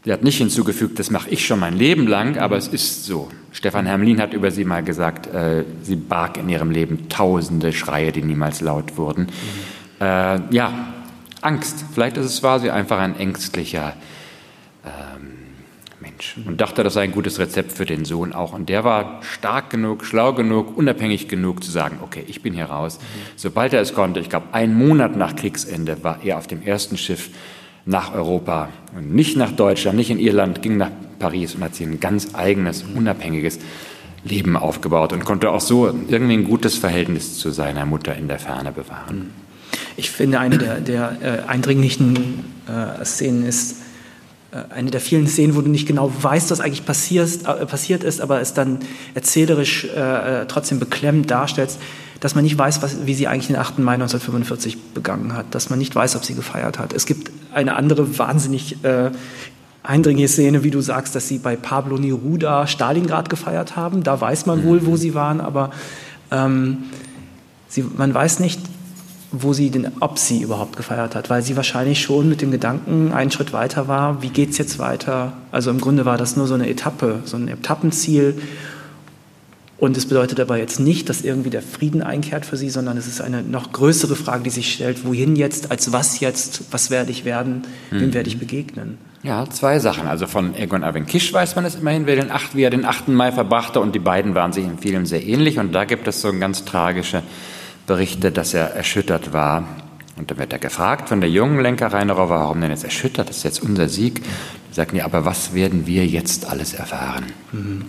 [0.04, 3.28] Sie hat nicht hinzugefügt, das mache ich schon mein Leben lang, aber es ist so.
[3.52, 8.12] Stefan Hermlin hat über sie mal gesagt, äh, sie barg in ihrem Leben tausende Schreie,
[8.12, 9.24] die niemals laut wurden.
[9.24, 10.06] Mhm.
[10.06, 10.94] Äh, ja,
[11.42, 11.84] Angst.
[11.92, 13.94] Vielleicht ist es wahr, sie einfach ein ängstlicher
[16.18, 18.52] Mensch und dachte, das sei ein gutes Rezept für den Sohn auch.
[18.52, 22.66] Und der war stark genug, schlau genug, unabhängig genug zu sagen, okay, ich bin hier
[22.66, 22.98] raus.
[22.98, 23.20] Mhm.
[23.36, 26.96] Sobald er es konnte, ich glaube, einen Monat nach Kriegsende war er auf dem ersten
[26.96, 27.30] Schiff
[27.84, 31.86] nach Europa und nicht nach Deutschland, nicht in Irland, ging nach Paris und hat sich
[31.86, 33.58] ein ganz eigenes, unabhängiges
[34.24, 38.38] Leben aufgebaut und konnte auch so irgendwie ein gutes Verhältnis zu seiner Mutter in der
[38.38, 39.30] Ferne bewahren.
[39.96, 43.76] Ich finde, eine der, der äh, eindringlichen äh, Szenen ist,
[44.50, 48.20] eine der vielen Szenen, wo du nicht genau weißt, was eigentlich passiert, äh, passiert ist,
[48.20, 48.78] aber es dann
[49.14, 51.78] erzählerisch äh, äh, trotzdem beklemmt darstellst,
[52.20, 53.78] dass man nicht weiß, was, wie sie eigentlich den 8.
[53.78, 56.92] Mai 1945 begangen hat, dass man nicht weiß, ob sie gefeiert hat.
[56.92, 59.10] Es gibt eine andere wahnsinnig äh,
[59.82, 64.02] eindringliche Szene, wie du sagst, dass sie bei Pablo Neruda Stalingrad gefeiert haben.
[64.02, 65.70] Da weiß man wohl, wo sie waren, aber
[66.30, 66.84] ähm,
[67.68, 68.60] sie, man weiß nicht,
[69.30, 73.12] wo sie denn, ob sie überhaupt gefeiert hat, weil sie wahrscheinlich schon mit dem Gedanken
[73.12, 75.34] einen Schritt weiter war, wie geht es jetzt weiter?
[75.52, 78.40] Also im Grunde war das nur so eine Etappe, so ein Etappenziel.
[79.76, 83.06] Und es bedeutet aber jetzt nicht, dass irgendwie der Frieden einkehrt für sie, sondern es
[83.06, 87.12] ist eine noch größere Frage, die sich stellt, wohin jetzt, als was jetzt, was werde
[87.12, 88.14] ich werden, wem mhm.
[88.14, 88.98] werde ich begegnen?
[89.22, 90.08] Ja, zwei Sachen.
[90.08, 92.84] Also von Egon Erwin Kisch weiß man es immerhin, wer den 8, wie er den
[92.84, 93.08] 8.
[93.08, 96.20] Mai verbrachte und die beiden waren sich in vielem sehr ähnlich und da gibt es
[96.20, 97.22] so eine ganz tragische
[97.88, 99.64] berichtet, dass er erschüttert war.
[100.16, 103.28] Und dann wird er gefragt von der jungen Lenkerreinerer, warum denn jetzt erschüttert?
[103.28, 104.22] Das ist jetzt unser Sieg.
[104.70, 107.26] Die sagten ja, aber was werden wir jetzt alles erfahren?
[107.50, 107.84] Mhm.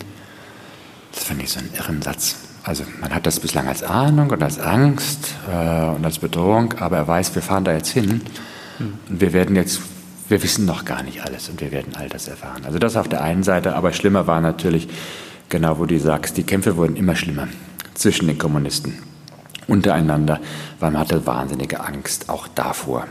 [1.12, 2.38] Das fand ich so einen irren Satz.
[2.64, 6.97] Also man hat das bislang als Ahnung und als Angst äh, und als Bedrohung, aber
[6.97, 8.22] er weiß, wir fahren da jetzt hin
[8.78, 8.93] mhm.
[9.10, 9.82] und wir werden jetzt,
[10.28, 12.64] wir wissen noch gar nicht alles und wir werden all das erfahren.
[12.66, 14.88] Also das auf der einen Seite, aber schlimmer war natürlich,
[15.47, 17.47] genau wo du sagst, die Kämpfe wurden immer schlimmer
[17.95, 19.00] zwischen den Kommunisten
[19.70, 20.40] untereinander,
[20.80, 23.06] weil man hatte wahnsinnige Angst auch davor.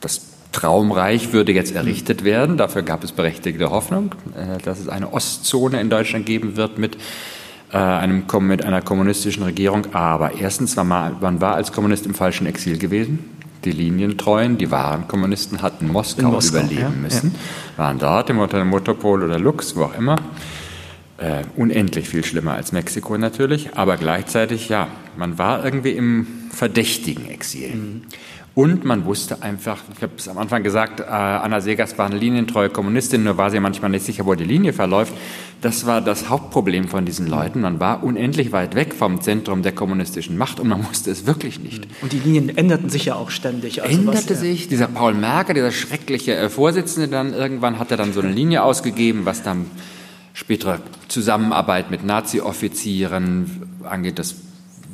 [0.00, 2.56] Das Traumreich würde jetzt errichtet werden.
[2.56, 6.96] Dafür gab es berechtigte Hoffnung, äh, dass es eine Ostzone in Deutschland geben wird mit,
[7.72, 9.94] äh, einem, mit einer kommunistischen Regierung.
[9.94, 13.30] Aber erstens, war man, man war als Kommunist im falschen Exil gewesen.
[13.64, 17.34] Die Linientreuen, die wahren Kommunisten hatten Moskau, Moskau überleben ja, müssen,
[17.76, 17.84] ja.
[17.84, 20.16] waren dort im Hotel Metropol oder Lux, wo auch immer.
[21.20, 27.28] Äh, unendlich viel schlimmer als Mexiko natürlich, aber gleichzeitig, ja, man war irgendwie im verdächtigen
[27.28, 27.74] Exil.
[27.74, 28.02] Mhm.
[28.54, 32.16] Und man wusste einfach, ich habe es am Anfang gesagt, äh, Anna Segers war eine
[32.16, 35.12] linientreue Kommunistin, nur war sie manchmal nicht sicher, wo die Linie verläuft.
[35.60, 37.60] Das war das Hauptproblem von diesen Leuten.
[37.60, 41.60] Man war unendlich weit weg vom Zentrum der kommunistischen Macht und man wusste es wirklich
[41.60, 41.86] nicht.
[42.00, 43.82] Und die Linien änderten sich ja auch ständig.
[43.82, 44.68] Also Änderte was, sich.
[44.68, 48.64] Dieser Paul Merker, dieser schreckliche äh, Vorsitzende, dann irgendwann hat er dann so eine Linie
[48.64, 49.66] ausgegeben, was dann
[50.40, 50.78] spätere
[51.08, 54.18] Zusammenarbeit mit Nazi-Offizieren angeht.
[54.18, 54.36] Das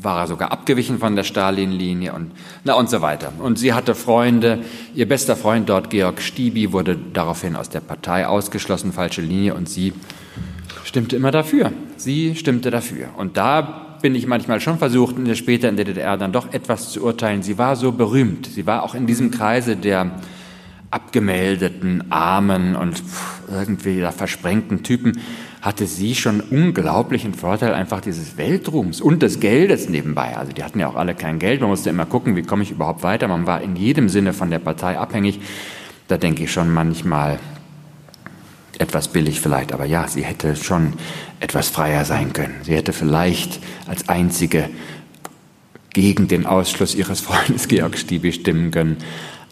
[0.02, 2.32] war er sogar abgewichen von der Stalin-Linie und,
[2.64, 3.32] na, und so weiter.
[3.38, 4.58] Und sie hatte Freunde.
[4.94, 9.68] Ihr bester Freund dort, Georg Stiebi, wurde daraufhin aus der Partei ausgeschlossen, falsche Linie, und
[9.68, 9.92] sie
[10.84, 11.72] stimmte immer dafür.
[11.96, 13.10] Sie stimmte dafür.
[13.16, 17.04] Und da bin ich manchmal schon versucht, später in der DDR dann doch etwas zu
[17.04, 17.42] urteilen.
[17.42, 18.46] Sie war so berühmt.
[18.46, 20.10] Sie war auch in diesem Kreise der
[20.90, 23.02] abgemeldeten, armen und
[23.50, 25.20] irgendwie da versprengten Typen
[25.62, 30.36] hatte sie schon unglaublichen Vorteil einfach dieses Weltruhms und des Geldes nebenbei.
[30.36, 31.60] Also die hatten ja auch alle kein Geld.
[31.60, 33.26] Man musste immer gucken, wie komme ich überhaupt weiter.
[33.28, 35.40] Man war in jedem Sinne von der Partei abhängig.
[36.08, 37.40] Da denke ich schon manchmal
[38.78, 40.92] etwas billig vielleicht, aber ja, sie hätte schon
[41.40, 42.54] etwas freier sein können.
[42.62, 44.68] Sie hätte vielleicht als einzige
[45.92, 48.98] gegen den Ausschluss ihres Freundes Georg Stiebi stimmen können.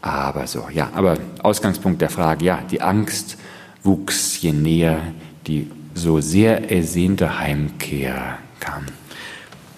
[0.03, 3.39] Aber so, ja, aber Ausgangspunkt der Frage, ja, die Angst
[3.85, 5.01] wuchs, je näher
[5.47, 8.87] die so sehr ersehnte Heimkehr kam.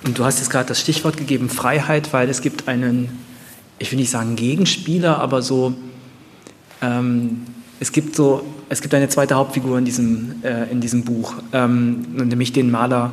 [0.05, 3.09] Und du hast jetzt gerade das Stichwort gegeben, Freiheit, weil es gibt einen,
[3.79, 5.75] ich will nicht sagen Gegenspieler, aber so,
[6.81, 7.43] ähm,
[7.81, 12.03] es gibt so, es gibt eine zweite Hauptfigur in diesem, äh, in diesem Buch, ähm,
[12.13, 13.13] nämlich den Maler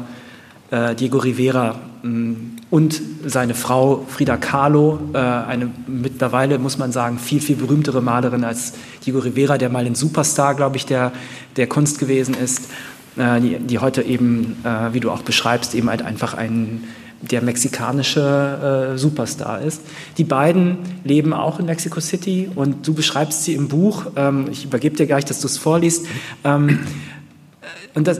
[0.72, 6.91] äh, Diego Rivera mh, mm, und seine Frau Frida Kahlo, äh, eine mittlerweile, muss man
[6.91, 8.74] sagen, viel, viel berühmtere Malerin als
[9.05, 11.11] Diego Rivera, der mal ein Superstar, glaube ich, der,
[11.55, 12.71] der Kunst gewesen ist.
[13.15, 16.86] Äh, die, die, heute eben, äh, wie du auch beschreibst, eben halt einfach ein
[17.21, 19.84] der mexikanische äh, Superstar ist.
[20.17, 24.07] Die beiden leben auch in Mexico City und du beschreibst sie im Buch.
[24.15, 26.07] Ähm, ich übergebe dir gleich, dass du es vorliest.
[26.43, 26.80] Ähm,
[27.93, 28.19] und das,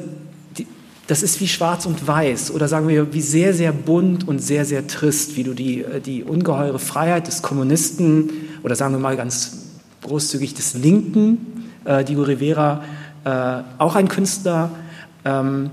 [1.08, 4.66] das ist wie schwarz und weiß oder sagen wir wie sehr, sehr bunt und sehr,
[4.66, 8.30] sehr trist, wie du die, die ungeheure Freiheit des Kommunisten
[8.64, 9.64] oder sagen wir mal ganz
[10.02, 12.84] großzügig des Linken, äh, Diego Rivera,
[13.26, 14.72] äh, auch ein Künstler,
[15.26, 15.70] ähm,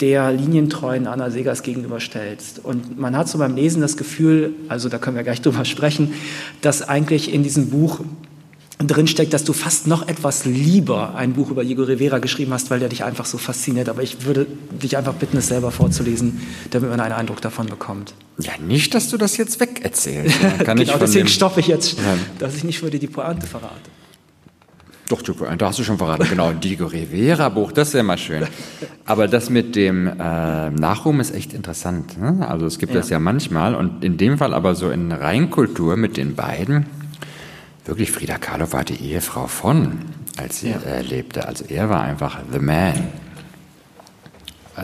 [0.00, 2.58] der linientreuen Anna Segers gegenüberstellst.
[2.64, 6.12] Und man hat so beim Lesen das Gefühl, also da können wir gleich drüber sprechen,
[6.62, 8.00] dass eigentlich in diesem Buch
[8.78, 12.80] drinsteckt, dass du fast noch etwas lieber ein Buch über Diego Rivera geschrieben hast, weil
[12.80, 13.88] der dich einfach so fasziniert.
[13.88, 18.14] Aber ich würde dich einfach bitten, es selber vorzulesen, damit man einen Eindruck davon bekommt.
[18.38, 20.38] Ja, nicht, dass du das jetzt wegerzählst.
[20.58, 21.96] genau, deswegen stoppe ich jetzt,
[22.38, 23.90] dass ich nicht für dir die Pointe verrate.
[25.08, 28.46] Doch, da hast du schon verraten, genau, Diego Rivera Buch, das ist ja mal schön.
[29.04, 32.18] Aber das mit dem äh, Nachruhm ist echt interessant.
[32.18, 32.48] Ne?
[32.48, 33.00] Also es gibt ja.
[33.00, 36.86] das ja manchmal und in dem Fall aber so in Reinkultur mit den beiden.
[37.84, 39.98] Wirklich, Frida Kahlo war die Ehefrau von,
[40.38, 40.78] als sie ja.
[40.78, 41.46] äh, lebte.
[41.46, 42.94] Also er war einfach the man.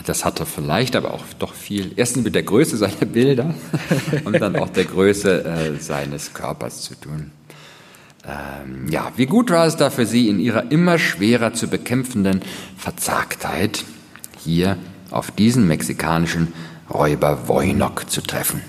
[0.06, 3.54] Das hatte vielleicht aber auch doch viel, erstens mit der Größe seiner Bilder
[4.24, 7.32] und dann auch der Größe äh, seines Körpers zu tun.
[8.24, 12.42] Ähm, ja, wie gut war es da für Sie in Ihrer immer schwerer zu bekämpfenden
[12.76, 13.84] Verzagtheit,
[14.38, 14.76] hier
[15.10, 16.52] auf diesen mexikanischen
[16.88, 18.62] Räuber Wojnok zu treffen.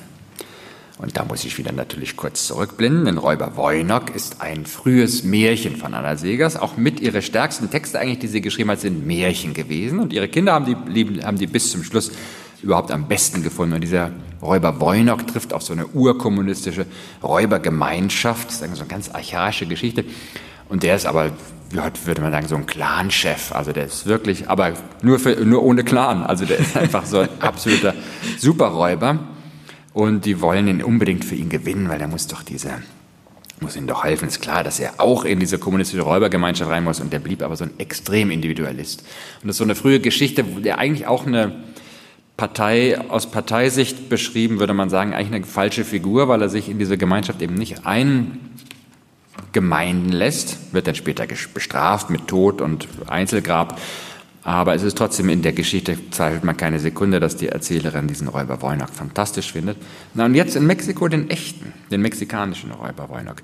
[1.02, 5.76] Und da muss ich wieder natürlich kurz zurückblenden, denn Räuber Wojnok ist ein frühes Märchen
[5.76, 6.58] von Anna Segers.
[6.58, 10.00] Auch mit ihre stärksten Texte eigentlich, die sie geschrieben hat, sind Märchen gewesen.
[10.00, 12.12] Und ihre Kinder haben die, haben die bis zum Schluss
[12.62, 13.74] überhaupt am besten gefunden.
[13.74, 14.12] Und dieser
[14.44, 16.86] Räuber Wojnok trifft auf so eine urkommunistische
[17.24, 18.52] Räubergemeinschaft.
[18.52, 20.06] Ist so eine ganz archaische Geschichte.
[20.70, 21.32] Und der ist aber,
[21.76, 23.54] heute würde man sagen, so ein Clanchef.
[23.54, 26.22] Also der ist wirklich, aber nur, für, nur ohne Clan.
[26.22, 27.96] Also der ist einfach so ein absoluter
[28.38, 29.18] Superräuber.
[29.94, 32.72] Und die wollen ihn unbedingt für ihn gewinnen, weil er muss doch diese,
[33.60, 34.28] muss ihnen doch helfen.
[34.28, 37.00] Ist klar, dass er auch in diese kommunistische Räubergemeinschaft rein muss.
[37.00, 39.02] Und der blieb aber so ein Extrem-Individualist.
[39.42, 41.56] Und das ist so eine frühe Geschichte, der eigentlich auch eine,
[42.42, 46.80] Partei, aus Parteisicht beschrieben, würde man sagen, eigentlich eine falsche Figur, weil er sich in
[46.80, 53.80] diese Gemeinschaft eben nicht eingemeinden lässt, wird dann später bestraft mit Tod und Einzelgrab.
[54.44, 58.28] Aber es ist trotzdem in der Geschichte, zweifelt man keine Sekunde, dass die Erzählerin diesen
[58.28, 59.78] Räuber Wojnok fantastisch findet.
[60.16, 63.44] Na und jetzt in Mexiko den echten, den mexikanischen Räuber Wojnok.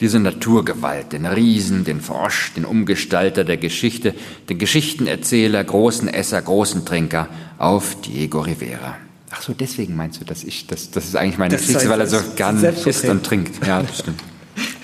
[0.00, 4.14] Diese Naturgewalt, den Riesen, den Frosch, den Umgestalter der Geschichte,
[4.48, 7.28] den Geschichtenerzähler, großen Esser, großen Trinker
[7.58, 8.96] auf Diego Rivera.
[9.30, 12.06] Ach so, deswegen meinst du, dass ich, das, das ist eigentlich meine Geschichte, weil er
[12.06, 13.66] so gern isst und trinkt.
[13.66, 14.22] Ja, das stimmt.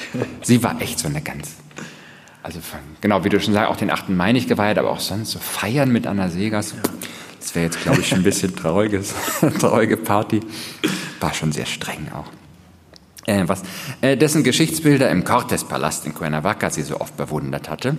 [0.42, 1.48] Sie war echt so eine ganz,
[2.44, 2.60] also
[3.00, 4.10] genau, wie du schon sagst, auch den 8.
[4.10, 6.74] Mai nicht geweiht, aber auch sonst so feiern mit Anna Segers.
[7.40, 9.14] Das wäre jetzt, glaube ich, schon ein bisschen trauriges,
[9.58, 10.40] traurige Party.
[11.20, 12.30] War schon sehr streng auch.
[13.26, 13.62] Äh, was,
[14.00, 17.96] äh, dessen Geschichtsbilder im Cortes-Palast in Cuernavaca sie so oft bewundert hatte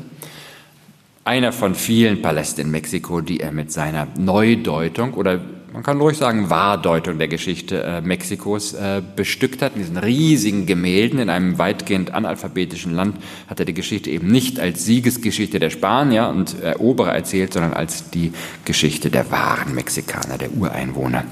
[1.25, 5.41] einer von vielen Palästen in Mexiko, die er mit seiner Neudeutung oder
[5.75, 9.73] man kann ruhig sagen Wahrdeutung der Geschichte äh, Mexikos äh, bestückt hat.
[9.75, 13.17] In diesen riesigen Gemälden in einem weitgehend analphabetischen Land
[13.49, 18.09] hat er die Geschichte eben nicht als Siegesgeschichte der Spanier und Eroberer erzählt, sondern als
[18.09, 18.31] die
[18.63, 21.25] Geschichte der wahren Mexikaner, der Ureinwohner.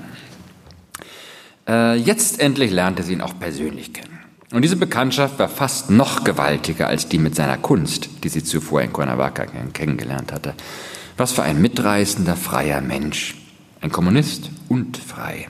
[1.66, 4.20] Äh, jetzt endlich lernte sie ihn auch persönlich kennen.
[4.52, 8.82] Und diese Bekanntschaft war fast noch gewaltiger als die mit seiner Kunst, die sie zuvor
[8.82, 10.54] in Cuernavaca kennengelernt hatte.
[11.16, 13.38] Was für ein mitreißender, freier Mensch.
[13.84, 15.50] Ein Kommunist und frei.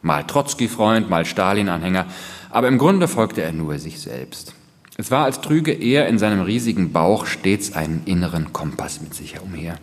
[0.00, 2.06] Mal Trotzki-Freund, mal Stalin-Anhänger,
[2.48, 4.54] aber im Grunde folgte er nur sich selbst.
[4.96, 9.34] Es war, als trüge er in seinem riesigen Bauch stets einen inneren Kompass mit sich
[9.34, 9.74] herumher.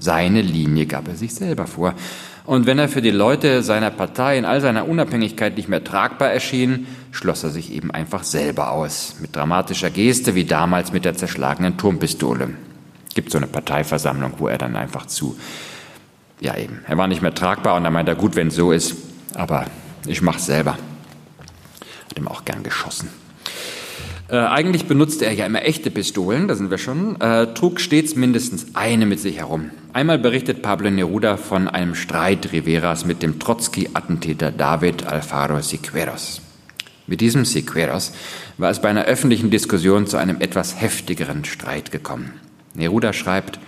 [0.00, 1.94] Seine Linie gab er sich selber vor.
[2.44, 6.32] Und wenn er für die Leute seiner Partei in all seiner Unabhängigkeit nicht mehr tragbar
[6.32, 11.14] erschien, schloss er sich eben einfach selber aus, mit dramatischer Geste wie damals mit der
[11.14, 12.50] zerschlagenen Turmpistole.
[13.14, 15.36] Gibt so eine Parteiversammlung, wo er dann einfach zu,
[16.44, 18.94] ja eben, er war nicht mehr tragbar und er meinte, gut, wenn es so ist,
[19.34, 19.66] aber
[20.06, 20.72] ich mach's selber.
[20.72, 23.08] Hat ihm auch gern geschossen.
[24.28, 28.16] Äh, eigentlich benutzte er ja immer echte Pistolen, da sind wir schon, äh, trug stets
[28.16, 29.70] mindestens eine mit sich herum.
[29.92, 36.40] Einmal berichtet Pablo Neruda von einem Streit Riveras mit dem Trotzki-Attentäter David Alfaro Siqueiros.
[37.06, 38.12] Mit diesem Siqueiros
[38.56, 42.32] war es bei einer öffentlichen Diskussion zu einem etwas heftigeren Streit gekommen.
[42.74, 43.58] Neruda schreibt,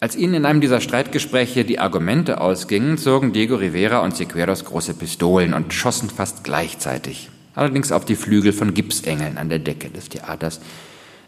[0.00, 4.94] als ihnen in einem dieser Streitgespräche die Argumente ausgingen, zogen Diego Rivera und Siqueiros große
[4.94, 10.08] Pistolen und schossen fast gleichzeitig allerdings auf die Flügel von Gipsengeln an der Decke des
[10.08, 10.60] Theaters.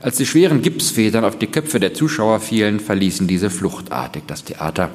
[0.01, 4.91] Als die schweren Gipsfedern auf die Köpfe der Zuschauer fielen, verließen diese fluchtartig das Theater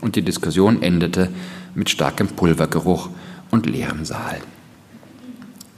[0.00, 1.30] und die Diskussion endete
[1.74, 3.08] mit starkem Pulvergeruch
[3.50, 4.40] und leerem Saal.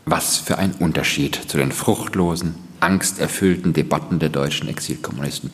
[0.07, 5.51] Was für ein Unterschied zu den fruchtlosen, angsterfüllten Debatten der deutschen Exilkommunisten.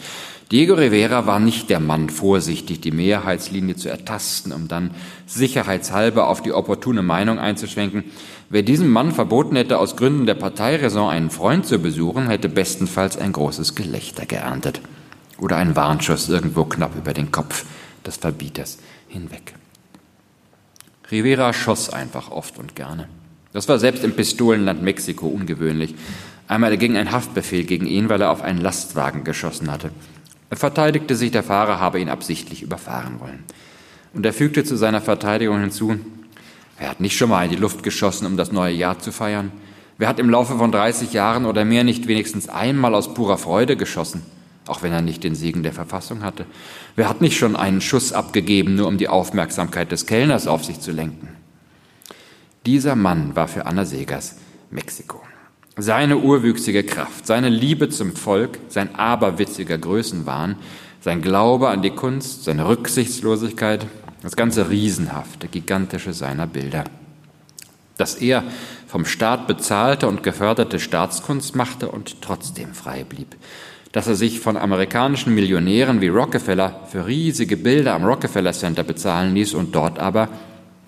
[0.50, 4.92] Diego Rivera war nicht der Mann, vorsichtig die Mehrheitslinie zu ertasten, um dann
[5.26, 8.04] sicherheitshalber auf die opportune Meinung einzuschwenken.
[8.48, 13.18] Wer diesem Mann verboten hätte, aus Gründen der Parteiräson einen Freund zu besuchen, hätte bestenfalls
[13.18, 14.80] ein großes Gelächter geerntet.
[15.36, 17.66] Oder ein Warnschuss irgendwo knapp über den Kopf
[18.06, 19.54] des Verbieters hinweg.
[21.10, 23.06] Rivera schoss einfach oft und gerne.
[23.52, 25.94] Das war selbst im Pistolenland Mexiko ungewöhnlich.
[26.46, 29.90] Einmal erging ein Haftbefehl gegen ihn, weil er auf einen Lastwagen geschossen hatte.
[30.50, 33.44] Er verteidigte sich, der Fahrer habe ihn absichtlich überfahren wollen.
[34.14, 35.98] Und er fügte zu seiner Verteidigung hinzu,
[36.78, 39.50] Wer hat nicht schon mal in die Luft geschossen, um das neue Jahr zu feiern?
[39.98, 43.76] Wer hat im Laufe von 30 Jahren oder mehr nicht wenigstens einmal aus purer Freude
[43.76, 44.22] geschossen,
[44.68, 46.46] auch wenn er nicht den Segen der Verfassung hatte?
[46.94, 50.80] Wer hat nicht schon einen Schuss abgegeben, nur um die Aufmerksamkeit des Kellners auf sich
[50.80, 51.30] zu lenken?
[52.64, 54.36] Dieser Mann war für Anna Segers
[54.70, 55.20] Mexiko.
[55.80, 60.56] Seine urwüchsige Kraft, seine Liebe zum Volk, sein aberwitziger Größenwahn,
[61.00, 63.86] sein Glaube an die Kunst, seine Rücksichtslosigkeit,
[64.20, 66.82] das ganze Riesenhafte, Gigantische seiner Bilder.
[67.96, 68.42] Dass er
[68.88, 73.36] vom Staat bezahlte und geförderte Staatskunst machte und trotzdem frei blieb.
[73.92, 79.32] Dass er sich von amerikanischen Millionären wie Rockefeller für riesige Bilder am Rockefeller Center bezahlen
[79.32, 80.28] ließ und dort aber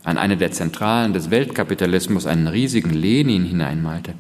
[0.03, 4.15] an eine der Zentralen des Weltkapitalismus einen riesigen Lenin hineinmalte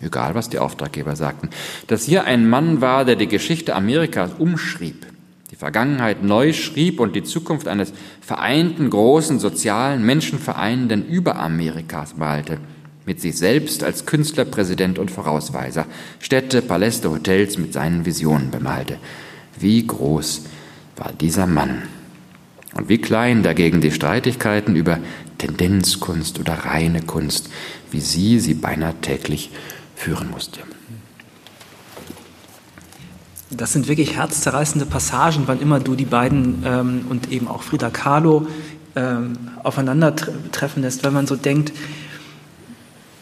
[0.00, 1.50] egal was die Auftraggeber sagten,
[1.86, 5.06] dass hier ein Mann war, der die Geschichte Amerikas umschrieb,
[5.50, 12.58] die Vergangenheit neu schrieb und die Zukunft eines vereinten, großen, sozialen, menschenvereinenden Überamerikas malte,
[13.06, 15.86] mit sich selbst als Künstler, Präsident und Vorausweiser,
[16.20, 18.98] Städte, Paläste, Hotels mit seinen Visionen bemalte.
[19.58, 20.46] Wie groß
[20.96, 21.82] war dieser Mann?
[22.74, 24.98] Und wie klein dagegen die Streitigkeiten über
[25.38, 27.50] Tendenzkunst oder reine Kunst,
[27.90, 29.50] wie sie sie beinahe täglich
[29.94, 30.60] führen musste.
[33.50, 37.90] Das sind wirklich herzzerreißende Passagen, wann immer du die beiden ähm, und eben auch Frida
[37.90, 38.46] Kahlo
[38.96, 41.72] ähm, aufeinandertreffen lässt, weil man so denkt,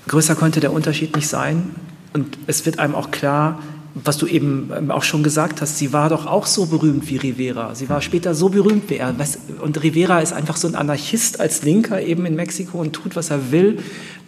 [0.09, 1.75] größer könnte der Unterschied nicht sein.
[2.13, 3.61] Und es wird einem auch klar,
[3.95, 7.17] was du eben ähm, auch schon gesagt hast, sie war doch auch so berühmt wie
[7.17, 7.75] Rivera.
[7.75, 9.15] Sie war später so berühmt wie er.
[9.61, 13.31] Und Rivera ist einfach so ein Anarchist als Linker eben in Mexiko und tut, was
[13.31, 13.79] er will.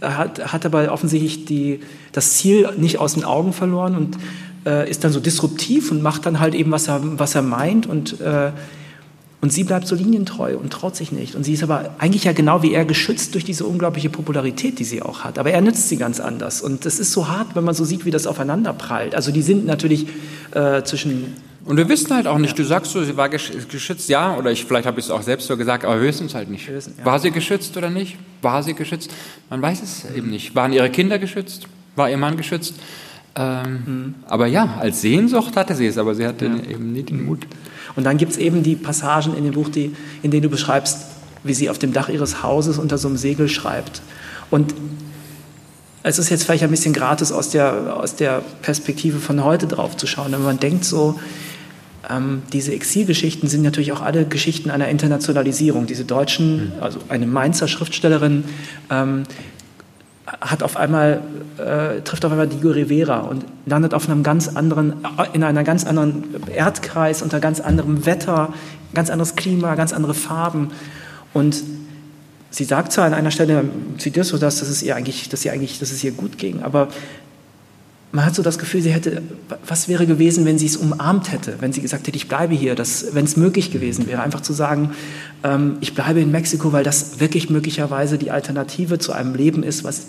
[0.01, 1.81] Hat, hat aber offensichtlich die,
[2.13, 4.19] das Ziel nicht aus den Augen verloren und
[4.67, 7.87] äh, ist dann so disruptiv und macht dann halt eben, was er, was er meint.
[7.87, 8.53] Und, äh,
[9.45, 11.35] Und sie bleibt so linientreu und traut sich nicht.
[11.35, 14.85] Und sie ist aber eigentlich ja genau wie er geschützt durch diese unglaubliche Popularität, die
[14.85, 15.39] sie auch hat.
[15.39, 16.63] Aber er nützt sie ganz anders.
[16.63, 19.15] Und das ist so hart, wenn man so sieht, wie das aufeinander prallt.
[19.15, 20.07] Also die sind natürlich
[20.53, 21.35] äh, zwischen
[21.67, 22.57] und wir wissen halt auch nicht, ja.
[22.57, 25.47] du sagst so, sie war geschützt, ja, oder ich, vielleicht habe ich es auch selbst
[25.47, 26.67] so gesagt, aber wir wissen es halt nicht.
[26.73, 27.05] Wissen, ja.
[27.05, 28.17] War sie geschützt oder nicht?
[28.41, 29.11] War sie geschützt?
[29.51, 30.55] Man weiß es eben nicht.
[30.55, 31.67] Waren ihre Kinder geschützt?
[31.97, 32.77] War ihr Mann geschützt?
[33.37, 34.15] Ähm, mhm.
[34.27, 36.71] Aber ja, als Sehnsucht hatte sie es, aber sie hatte ja.
[36.71, 37.47] eben nicht den Mut.
[37.97, 41.07] Und dann gibt es eben die Passagen in dem Buch, die, in denen du beschreibst,
[41.45, 44.03] wie sie auf dem Dach ihres Hauses unter so einem Segel schreibt.
[44.51, 44.75] Und
[46.03, 49.97] es ist jetzt vielleicht ein bisschen gratis aus der, aus der Perspektive von heute drauf
[49.97, 51.19] zu schauen, aber man denkt so,
[52.11, 55.87] ähm, diese Exilgeschichten sind natürlich auch alle Geschichten einer Internationalisierung.
[55.87, 58.45] Diese Deutschen, also eine Mainzer Schriftstellerin,
[58.91, 59.23] ähm,
[60.27, 61.21] hat auf einmal,
[61.59, 64.95] äh, trifft auf einmal Diego Rivera und landet auf einem ganz anderen,
[65.33, 68.53] in einer ganz anderen Erdkreis, unter ganz anderem Wetter,
[68.95, 70.71] ganz anderes Klima, ganz andere Farben.
[71.35, 71.63] Und
[72.51, 73.65] sie sagt zwar an einer Stelle,
[73.99, 76.63] zitiert so das, dass es ihr eigentlich, dass sie eigentlich, dass es ihr gut ging,
[76.63, 76.89] aber
[78.15, 79.23] man hat so das Gefühl, sie hätte,
[79.67, 82.79] was wäre gewesen, wenn sie es umarmt hätte, wenn sie gesagt hätte, ich bleibe hier,
[82.79, 84.93] wenn es möglich gewesen wäre, einfach zu sagen,
[85.43, 89.83] ähm, ich bleibe in Mexiko, weil das wirklich möglicherweise die Alternative zu einem Leben ist,
[89.83, 90.07] was,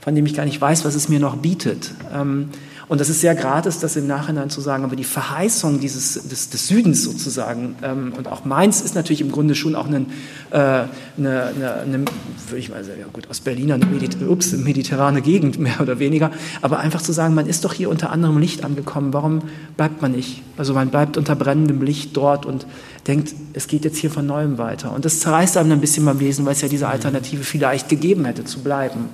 [0.00, 1.92] von dem ich gar nicht weiß, was es mir noch bietet.
[2.14, 2.50] Ähm,
[2.88, 6.50] und das ist sehr gratis, das im Nachhinein zu sagen, aber die Verheißung dieses, des,
[6.50, 10.06] des Südens sozusagen ähm, und auch Mainz ist natürlich im Grunde schon auch ein,
[10.50, 12.04] äh, eine, eine, eine,
[12.46, 15.98] würde ich mal sagen, ja gut, aus Berlin eine, Mediter ups, mediterrane Gegend mehr oder
[15.98, 16.30] weniger,
[16.62, 19.42] aber einfach zu sagen, man ist doch hier unter anderem Licht angekommen, warum
[19.76, 20.42] bleibt man nicht?
[20.56, 22.66] Also man bleibt unter brennendem Licht dort und
[23.08, 24.92] denkt, es geht jetzt hier von Neuem weiter.
[24.92, 28.24] Und das zerreißt einem ein bisschen beim Lesen, weil es ja diese Alternative vielleicht gegeben
[28.26, 29.08] hätte, zu bleiben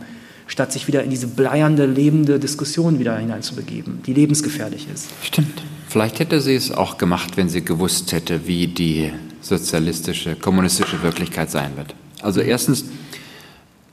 [0.46, 5.08] statt sich wieder in diese bleiernde, lebende Diskussion wieder hineinzubegeben, die lebensgefährlich ist.
[5.22, 5.62] Stimmt.
[5.88, 9.12] Vielleicht hätte sie es auch gemacht, wenn sie gewusst hätte, wie die
[9.42, 11.94] sozialistische, kommunistische Wirklichkeit sein wird.
[12.22, 12.86] Also erstens,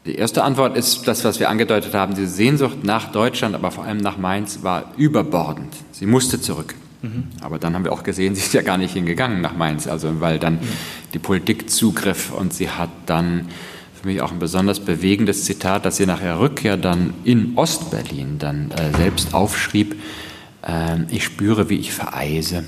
[0.05, 3.83] die erste Antwort ist das, was wir angedeutet haben, diese Sehnsucht nach Deutschland, aber vor
[3.83, 5.73] allem nach Mainz war überbordend.
[5.91, 6.75] Sie musste zurück.
[7.01, 7.25] Mhm.
[7.41, 10.21] Aber dann haben wir auch gesehen, sie ist ja gar nicht hingegangen nach Mainz, also
[10.21, 10.67] weil dann mhm.
[11.13, 13.49] die Politik zugriff und sie hat dann
[14.01, 18.39] für mich auch ein besonders bewegendes Zitat, das sie nach ihrer Rückkehr dann in Ostberlin
[18.39, 20.01] dann äh, selbst aufschrieb.
[20.65, 22.63] Äh, ich spüre, wie ich vereise.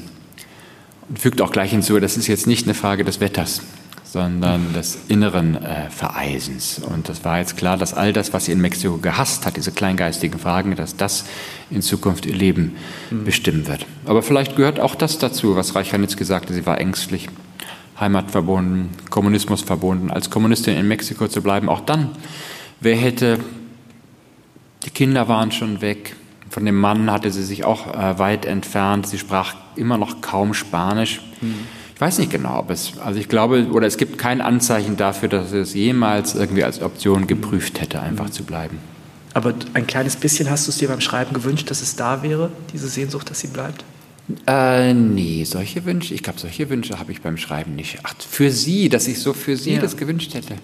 [1.08, 3.62] Und fügt auch gleich hinzu, das ist jetzt nicht eine Frage des Wetters,
[4.04, 6.80] sondern des inneren äh, Vereisens.
[6.80, 9.72] Und das war jetzt klar, dass all das, was sie in Mexiko gehasst hat, diese
[9.72, 11.24] kleingeistigen Fragen, dass das
[11.70, 12.76] in Zukunft ihr Leben
[13.10, 13.24] mhm.
[13.24, 13.86] bestimmen wird.
[14.06, 17.30] Aber vielleicht gehört auch das dazu, was Reichanitz gesagt hat, sie war ängstlich.
[18.02, 21.70] Heimat verbunden, Kommunismus verbunden, als Kommunistin in Mexiko zu bleiben.
[21.70, 22.10] Auch dann,
[22.80, 23.40] wer hätte,
[24.84, 26.16] die Kinder waren schon weg,
[26.50, 30.54] von dem Mann hatte sie sich auch äh, weit entfernt, sie sprach immer noch kaum
[30.54, 31.22] Spanisch.
[31.40, 31.56] Mhm.
[31.96, 35.30] Ich weiß nicht genau, ob es, also ich glaube, oder es gibt kein Anzeichen dafür,
[35.30, 38.32] dass es jemals irgendwie als Option geprüft hätte, einfach mhm.
[38.32, 38.80] zu bleiben.
[39.34, 42.52] Aber ein kleines bisschen hast du es dir beim Schreiben gewünscht, dass es da wäre,
[42.74, 43.86] diese Sehnsucht, dass sie bleibt?
[44.48, 48.00] Äh, nee, solche Wünsche, ich glaube, solche Wünsche habe ich beim Schreiben nicht.
[48.04, 49.82] Ach, für Sie, dass ich so für Sie ja.
[49.82, 50.56] das gewünscht hätte.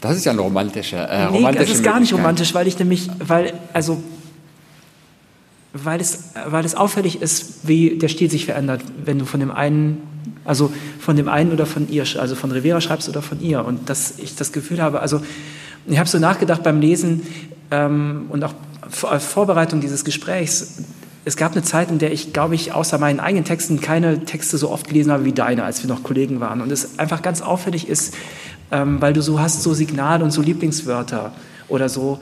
[0.00, 1.08] Das ist ja ein romantischer.
[1.10, 4.02] Äh, nee, das ist gar nicht romantisch, weil ich nämlich, weil, also,
[5.72, 9.50] weil es, weil es auffällig ist, wie der Stil sich verändert, wenn du von dem
[9.50, 10.02] einen,
[10.44, 13.64] also von dem einen oder von ihr, also von Rivera schreibst oder von ihr.
[13.64, 15.22] Und dass ich das Gefühl habe, also,
[15.86, 17.22] ich habe so nachgedacht beim Lesen
[17.70, 18.54] ähm, und auch
[18.88, 20.78] Vorbereitung dieses Gesprächs,
[21.26, 24.58] es gab eine Zeit, in der ich, glaube ich, außer meinen eigenen Texten keine Texte
[24.58, 26.60] so oft gelesen habe wie deine, als wir noch Kollegen waren.
[26.60, 28.14] Und es einfach ganz auffällig ist,
[28.70, 31.32] ähm, weil du so hast so Signale und so Lieblingswörter
[31.66, 32.20] oder so.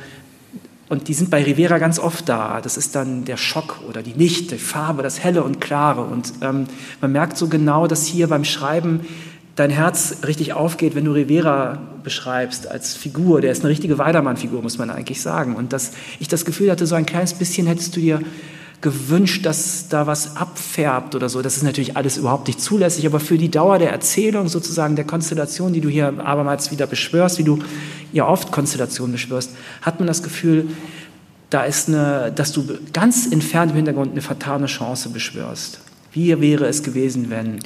[0.89, 2.63] Und die sind bei Rivera ganz oft da.
[2.63, 6.01] Das ist dann der Schock oder die Licht, die Farbe, das Helle und Klare.
[6.01, 6.65] Und ähm,
[7.03, 9.01] man merkt so genau, dass hier beim Schreiben
[9.55, 13.43] dein Herz richtig aufgeht, wenn du Rivera beschreibst als Figur.
[13.43, 15.57] Der ist eine richtige Weidermann-Figur, muss man eigentlich sagen.
[15.57, 18.21] Und dass ich das Gefühl hatte, so ein kleines bisschen hättest du dir
[18.85, 21.41] gewünscht, dass da was abfärbt oder so.
[21.41, 25.07] Das ist natürlich alles überhaupt nicht zulässig, aber für die Dauer der Erzählung sozusagen der
[25.07, 27.61] Konstellation, die du hier abermals wieder beschwörst, wie du
[28.13, 30.69] ja oft Konstellationen beschwörst, hat man das Gefühl,
[31.49, 32.63] da ist eine, dass du
[32.93, 35.81] ganz entfernt im Hintergrund eine fatale Chance beschwörst.
[36.13, 37.61] Wie wäre es gewesen, wenn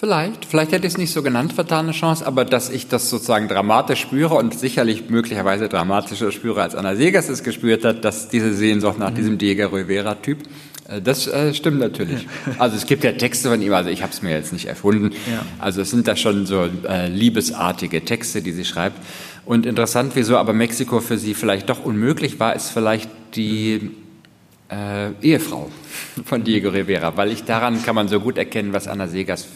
[0.00, 3.48] Vielleicht, vielleicht hätte ich es nicht so genannt, vertane Chance, aber dass ich das sozusagen
[3.48, 8.54] dramatisch spüre und sicherlich möglicherweise dramatischer spüre, als Anna Segers es gespürt hat, dass diese
[8.54, 9.16] Sehnsucht nach mhm.
[9.16, 10.38] diesem Diego Rivera-Typ,
[10.88, 12.26] äh, das äh, stimmt natürlich.
[12.58, 15.10] Also es gibt ja Texte von ihm, also ich habe es mir jetzt nicht erfunden.
[15.30, 15.44] Ja.
[15.58, 18.96] Also es sind da schon so äh, liebesartige Texte, die sie schreibt.
[19.44, 23.90] Und interessant, wieso aber Mexiko für sie vielleicht doch unmöglich war, ist vielleicht die
[24.70, 25.70] äh, Ehefrau
[26.24, 29.46] von Diego Rivera, weil ich daran kann man so gut erkennen, was Anna Segers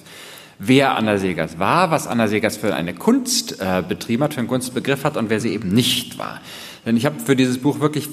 [0.59, 4.49] wer Anna Segers war, was Anna Segers für eine Kunst äh, betrieben hat, für einen
[4.49, 6.41] Kunstbegriff hat und wer sie eben nicht war.
[6.87, 8.09] Denn ich habe für dieses Buch wirklich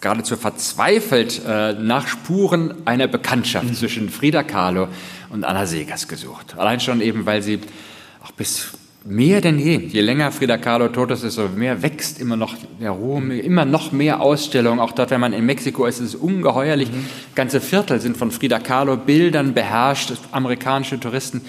[0.00, 3.74] geradezu verzweifelt äh, nach Spuren einer Bekanntschaft mhm.
[3.74, 4.88] zwischen Frida Kahlo
[5.28, 6.54] und Anna Segers gesucht.
[6.56, 7.60] Allein schon eben, weil sie
[8.22, 8.72] auch bis
[9.04, 12.90] mehr denn je, je länger Frida Kahlo tot ist, desto mehr wächst immer noch der
[12.90, 14.80] Ruhm, immer noch mehr Ausstellungen.
[14.80, 16.90] Auch dort, wenn man in Mexiko ist, ist es ungeheuerlich.
[16.90, 17.06] Mhm.
[17.34, 20.12] Ganze Viertel sind von Frida Kahlo Bildern beherrscht.
[20.32, 21.40] Amerikanische Touristen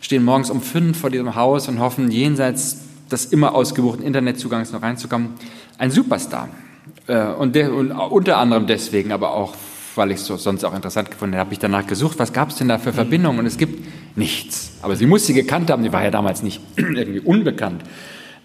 [0.00, 2.78] stehen morgens um fünf vor diesem Haus und hoffen, jenseits
[3.10, 5.30] des immer ausgebuchten Internetzugangs noch reinzukommen.
[5.78, 6.48] Ein Superstar.
[7.06, 9.54] Äh, und, de, und unter anderem deswegen, aber auch
[9.96, 12.50] weil ich es so sonst auch interessant gefunden habe, habe ich danach gesucht, was gab
[12.50, 13.38] es denn da für Verbindungen?
[13.38, 13.86] Und es gibt
[14.16, 14.72] nichts.
[14.82, 17.82] Aber sie muss sie gekannt haben, sie war ja damals nicht irgendwie unbekannt.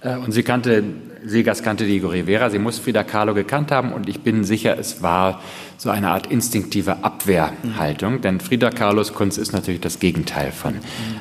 [0.02, 0.84] Äh, und sie kannte,
[1.26, 5.04] Segas kannte Diego Rivera, sie muss Frida Kahlo gekannt haben und ich bin sicher, es
[5.04, 5.42] war
[5.78, 10.76] so eine Art instinktive Abwehrhaltung, denn Frida Kahlos Kunst ist natürlich das Gegenteil von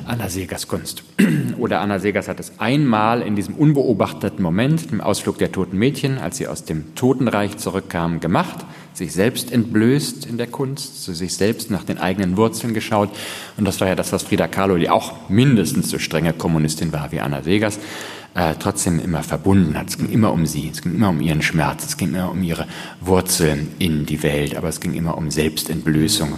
[0.05, 1.03] Anna Segers Kunst.
[1.57, 6.17] Oder Anna Segers hat es einmal in diesem unbeobachteten Moment, im Ausflug der toten Mädchen,
[6.17, 11.35] als sie aus dem Totenreich zurückkamen, gemacht sich selbst entblößt in der Kunst, zu sich
[11.35, 13.09] selbst nach den eigenen Wurzeln geschaut.
[13.57, 17.11] Und das war ja das, was Frida Kahlo, die auch mindestens so strenge Kommunistin war
[17.11, 17.79] wie Anna Vegas,
[18.33, 19.89] äh, trotzdem immer verbunden hat.
[19.89, 22.43] Es ging immer um sie, es ging immer um ihren Schmerz, es ging immer um
[22.43, 22.67] ihre
[22.99, 26.37] Wurzeln in die Welt, aber es ging immer um Selbstentblößung.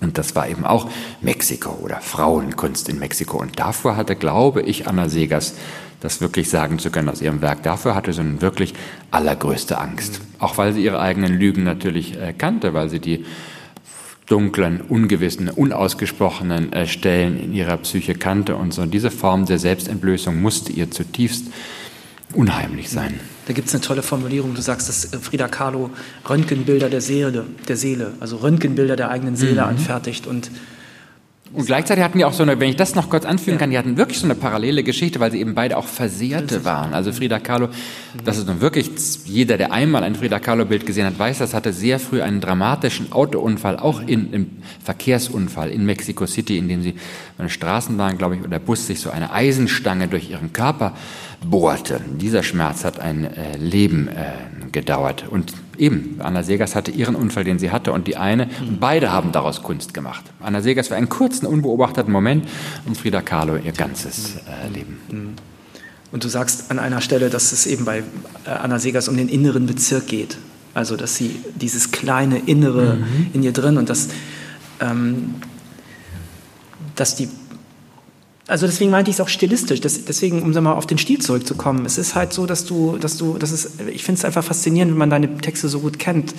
[0.00, 0.88] Und das war eben auch
[1.20, 3.38] Mexiko oder Frauenkunst in Mexiko.
[3.38, 5.54] Und davor hatte, glaube ich, Anna Segers
[6.00, 7.62] das wirklich sagen zu können aus ihrem Werk.
[7.62, 8.74] Dafür hatte sie eine wirklich
[9.10, 10.20] allergrößte Angst.
[10.38, 13.24] Auch weil sie ihre eigenen Lügen natürlich äh, kannte, weil sie die
[14.26, 18.82] dunklen, ungewissen, unausgesprochenen äh, Stellen in ihrer Psyche kannte und so.
[18.82, 21.46] Und diese Form der Selbstentblößung musste ihr zutiefst
[22.32, 23.18] unheimlich sein.
[23.46, 24.54] Da gibt es eine tolle Formulierung.
[24.54, 25.90] Du sagst, dass Frida Kahlo
[26.28, 29.68] Röntgenbilder der Seele, der Seele, also Röntgenbilder der eigenen Seele mhm.
[29.70, 30.50] anfertigt und
[31.52, 33.78] und gleichzeitig hatten die auch so eine, wenn ich das noch kurz anfügen kann, die
[33.78, 36.94] hatten wirklich so eine parallele Geschichte, weil sie eben beide auch Versehrte waren.
[36.94, 37.70] Also Frida Kahlo,
[38.24, 38.90] das ist nun wirklich,
[39.24, 43.10] jeder, der einmal ein Frida Kahlo-Bild gesehen hat, weiß, das hatte sehr früh einen dramatischen
[43.10, 44.50] Autounfall, auch in, im
[44.84, 46.94] Verkehrsunfall in Mexico City, in dem sie
[47.36, 50.94] eine Straßenbahn, glaube ich, oder Bus sich so eine Eisenstange durch ihren Körper
[51.44, 52.00] bohrte.
[52.20, 55.24] Dieser Schmerz hat ein äh, Leben äh, gedauert.
[55.28, 59.10] Und eben, Anna Segers hatte ihren Unfall, den sie hatte, und die eine, und beide
[59.10, 60.24] haben daraus Kunst gemacht.
[60.40, 62.46] Anna Segers für einen kurzen, unbeobachteten Moment
[62.86, 65.36] und Frida Kahlo ihr ganzes äh, Leben.
[66.12, 69.28] Und du sagst an einer Stelle, dass es eben bei äh, Anna Segers um den
[69.28, 70.38] inneren Bezirk geht.
[70.74, 73.30] Also, dass sie dieses kleine Innere mhm.
[73.32, 74.08] in ihr drin und dass,
[74.80, 75.34] ähm,
[76.94, 77.28] dass die
[78.50, 79.80] also deswegen meinte ich es auch stilistisch.
[79.80, 83.16] Das, deswegen, um mal auf den Stil zurückzukommen, es ist halt so, dass du, dass
[83.16, 86.34] du, das ist, ich finde es einfach faszinierend, wenn man deine Texte so gut kennt,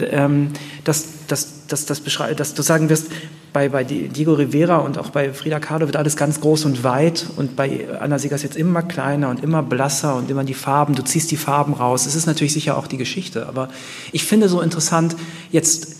[0.00, 0.50] ähm,
[0.82, 3.06] dass, dass, dass, dass, dass du sagen wirst,
[3.52, 7.26] bei, bei Diego Rivera und auch bei Frida Kahlo wird alles ganz groß und weit
[7.36, 11.02] und bei Anna Siegers jetzt immer kleiner und immer blasser und immer die Farben, du
[11.02, 12.06] ziehst die Farben raus.
[12.06, 13.68] Es ist natürlich sicher auch die Geschichte, aber
[14.12, 15.16] ich finde so interessant,
[15.50, 15.96] jetzt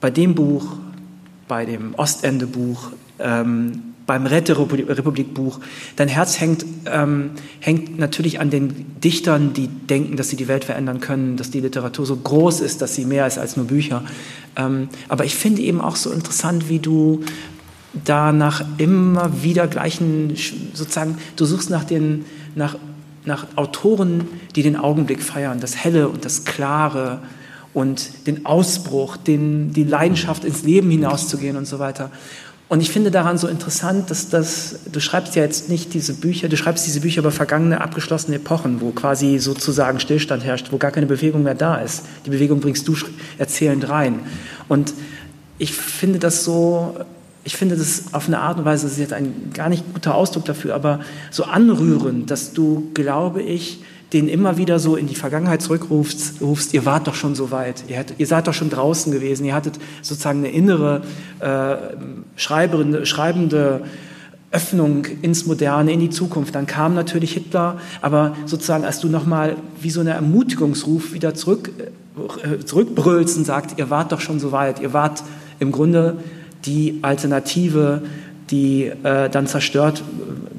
[0.00, 0.76] bei dem Buch,
[1.48, 5.60] bei dem Ostende-Buch, ähm, beim Rette-Republik-Buch.
[5.96, 10.64] Dein Herz hängt, ähm, hängt natürlich an den Dichtern, die denken, dass sie die Welt
[10.64, 14.04] verändern können, dass die Literatur so groß ist, dass sie mehr ist als nur Bücher.
[14.56, 17.24] Ähm, aber ich finde eben auch so interessant, wie du
[18.04, 20.36] da nach immer wieder gleichen,
[20.72, 22.76] sozusagen, du suchst nach den, nach,
[23.24, 27.20] nach Autoren, die den Augenblick feiern, das Helle und das Klare
[27.74, 32.10] und den Ausbruch, den, die Leidenschaft ins Leben hinauszugehen und so weiter.
[32.68, 36.48] Und ich finde daran so interessant, dass das, du schreibst ja jetzt nicht diese Bücher,
[36.48, 40.90] du schreibst diese Bücher über vergangene, abgeschlossene Epochen, wo quasi sozusagen Stillstand herrscht, wo gar
[40.90, 42.02] keine Bewegung mehr da ist.
[42.24, 42.96] Die Bewegung bringst du
[43.38, 44.18] erzählend rein.
[44.66, 44.94] Und
[45.58, 46.96] ich finde das so,
[47.44, 50.16] ich finde das auf eine Art und Weise, das ist jetzt ein gar nicht guter
[50.16, 50.98] Ausdruck dafür, aber
[51.30, 56.74] so anrührend, dass du, glaube ich, den immer wieder so in die Vergangenheit zurückrufst, rufst,
[56.74, 59.54] ihr wart doch schon so weit, ihr, hättet, ihr seid doch schon draußen gewesen, ihr
[59.54, 61.02] hattet sozusagen eine innere
[61.40, 61.76] äh,
[62.36, 63.82] schreibende,
[64.52, 66.54] Öffnung ins Moderne, in die Zukunft.
[66.54, 71.70] Dann kam natürlich Hitler, aber sozusagen, als du nochmal wie so eine Ermutigungsruf wieder zurück,
[72.42, 75.24] äh, zurückbrüllst und sagst, ihr wart doch schon so weit, ihr wart
[75.58, 76.18] im Grunde
[76.64, 78.02] die Alternative,
[78.50, 80.02] die äh, dann zerstört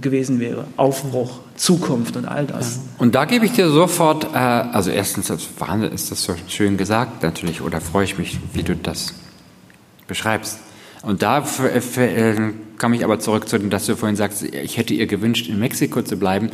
[0.01, 0.65] gewesen wäre.
[0.75, 2.79] Aufbruch, Zukunft und all das.
[2.97, 6.77] Und da gebe ich dir sofort, äh, also erstens, das Wahnsinn ist das so schön
[6.77, 9.13] gesagt natürlich, oder freue ich mich, wie du das
[10.07, 10.59] beschreibst.
[11.01, 14.93] Und da äh, komme ich aber zurück zu dem, dass du vorhin sagst, ich hätte
[14.93, 16.49] ihr gewünscht, in Mexiko zu bleiben.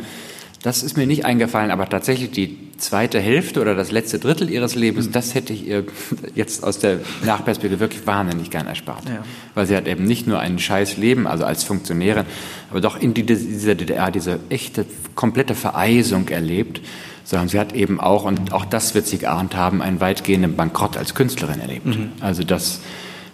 [0.64, 4.74] Das ist mir nicht eingefallen, aber tatsächlich die zweite Hälfte oder das letzte Drittel ihres
[4.74, 5.12] Lebens, mhm.
[5.12, 5.84] das hätte ich ihr
[6.34, 9.06] jetzt aus der Nachperspektive wirklich wahnsinnig gern erspart.
[9.06, 9.22] Ja.
[9.52, 12.24] Weil sie hat eben nicht nur ein scheiß Leben, also als Funktionärin,
[12.70, 16.80] aber doch in dieser DDR diese echte, komplette Vereisung erlebt,
[17.24, 20.96] sondern sie hat eben auch, und auch das wird sie geahnt haben, einen weitgehenden Bankrott
[20.96, 21.84] als Künstlerin erlebt.
[21.84, 22.12] Mhm.
[22.20, 22.80] Also das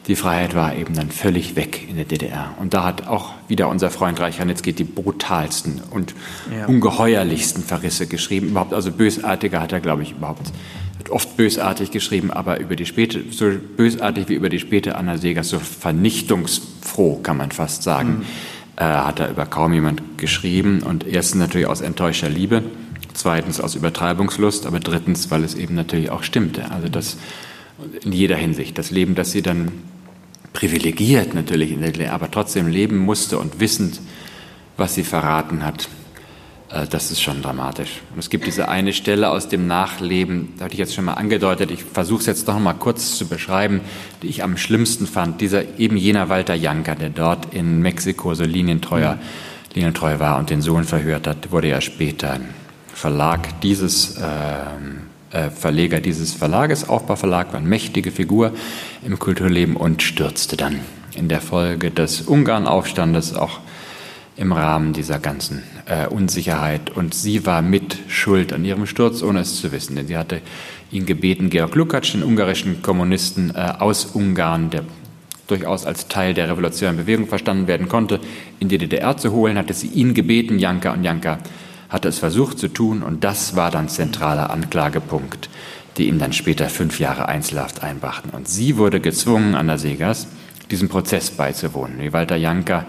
[0.07, 2.55] die Freiheit war eben dann völlig weg in der DDR.
[2.59, 6.15] Und da hat auch wieder unser Freund Reich Ranitzky die brutalsten und
[6.55, 6.67] ja.
[6.67, 8.49] ungeheuerlichsten Verrisse geschrieben.
[8.49, 10.51] Überhaupt, also bösartiger hat er, glaube ich, überhaupt
[11.11, 15.49] oft bösartig geschrieben, aber über die späte, so bösartig wie über die späte Anna Segers,
[15.49, 18.25] so vernichtungsfroh kann man fast sagen, mhm.
[18.77, 20.83] äh, hat er über kaum jemand geschrieben.
[20.83, 22.63] Und erstens natürlich aus enttäuschter Liebe,
[23.13, 26.71] zweitens aus Übertreibungslust, aber drittens, weil es eben natürlich auch stimmte.
[26.71, 27.17] Also das
[28.05, 28.79] in jeder Hinsicht.
[28.79, 29.73] Das Leben, das sie dann
[30.53, 34.01] privilegiert natürlich in der DDR, aber trotzdem leben musste und wissend,
[34.77, 35.89] was sie verraten hat,
[36.71, 38.01] äh, das ist schon dramatisch.
[38.13, 41.15] Und es gibt diese eine Stelle aus dem Nachleben, da hatte ich jetzt schon mal
[41.15, 43.81] angedeutet, ich versuche es jetzt noch mal kurz zu beschreiben,
[44.23, 45.41] die ich am schlimmsten fand.
[45.41, 49.75] Dieser eben jener Walter Janker, der dort in Mexiko so linientreuer, mhm.
[49.75, 52.41] linientreu war und den Sohn verhört hat, wurde ja später
[52.93, 54.23] Verlag dieses äh,
[55.31, 58.53] Verleger dieses Verlages, Aufbauverlag, war eine mächtige Figur
[59.05, 60.81] im Kulturleben und stürzte dann
[61.15, 63.61] in der Folge des Ungarnaufstandes auch
[64.37, 66.91] im Rahmen dieser ganzen äh, Unsicherheit.
[66.91, 69.97] Und sie war mit schuld an ihrem Sturz, ohne es zu wissen.
[69.97, 70.41] Denn sie hatte
[70.91, 74.85] ihn gebeten, Georg Lukács, den ungarischen Kommunisten äh, aus Ungarn, der
[75.47, 78.21] durchaus als Teil der revolutionären Bewegung verstanden werden konnte,
[78.61, 81.39] in die DDR zu holen, hatte sie ihn gebeten, Janka und Janka
[81.91, 85.51] hatte es versucht zu tun und das war dann zentraler Anklagepunkt,
[85.97, 88.31] die ihm dann später fünf Jahre Einzelhaft einbrachten.
[88.31, 90.29] Und sie wurde gezwungen, Anna Segers,
[90.71, 92.01] diesem Prozess beizuwohnen.
[92.01, 92.87] Wie Walter Janka,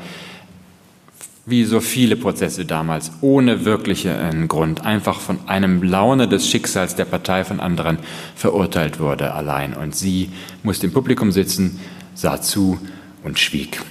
[1.45, 7.05] wie so viele Prozesse damals, ohne wirklichen Grund, einfach von einem Laune des Schicksals der
[7.05, 7.97] Partei von anderen
[8.35, 9.73] verurteilt wurde allein.
[9.73, 10.29] Und sie
[10.61, 11.79] musste im Publikum sitzen,
[12.13, 12.79] sah zu
[13.23, 13.81] und schwieg.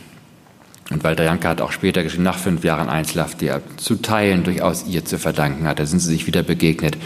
[0.90, 4.42] Und Walter Janke hat auch später geschrieben, nach fünf Jahren Einzelhaft, die er zu Teilen
[4.42, 5.78] durchaus ihr zu verdanken hat.
[5.78, 6.96] Da sind sie sich wieder begegnet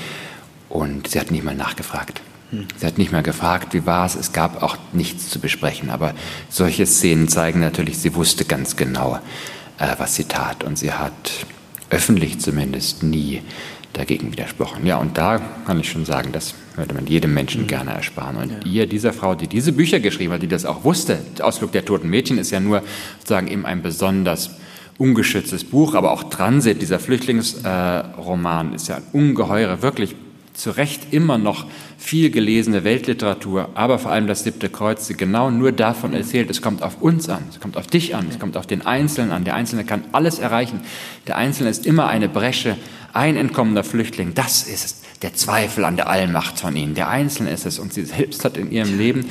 [0.71, 2.23] und sie hat nicht mal nachgefragt.
[2.51, 2.67] Hm.
[2.77, 4.15] Sie hat nicht mal gefragt, wie war es.
[4.15, 5.91] Es gab auch nichts zu besprechen.
[5.91, 6.15] Aber
[6.49, 9.19] solche Szenen zeigen natürlich, sie wusste ganz genau,
[9.79, 10.65] äh, was sie tat.
[10.65, 11.47] Und sie hat
[11.91, 13.43] öffentlich zumindest nie
[13.93, 14.87] dagegen widersprochen.
[14.87, 17.67] Ja, und da kann ich schon sagen, das würde man jedem Menschen mhm.
[17.67, 18.37] gerne ersparen.
[18.37, 18.59] Und ja.
[18.65, 22.09] ihr, dieser Frau, die diese Bücher geschrieben hat, die das auch wusste, Ausflug der toten
[22.09, 22.83] Mädchen ist ja nur
[23.19, 24.51] sozusagen eben ein besonders
[24.99, 30.15] ungeschütztes Buch, aber auch Transit, dieser Flüchtlingsroman, äh, ist ja ein ungeheure, wirklich
[30.55, 31.67] zu Recht immer noch
[31.99, 36.63] viel gelesene Weltliteratur, aber vor allem das siebte Kreuz, die genau nur davon erzählt, es
[36.63, 39.45] kommt auf uns an, es kommt auf dich an, es kommt auf den Einzelnen an.
[39.45, 40.81] Der Einzelne kann alles erreichen.
[41.27, 42.77] Der Einzelne ist immer eine Bresche,
[43.13, 46.95] ein entkommener Flüchtling, das ist der Zweifel an der Allmacht von ihnen.
[46.95, 49.25] Der Einzelne ist es und sie selbst hat in ihrem Leben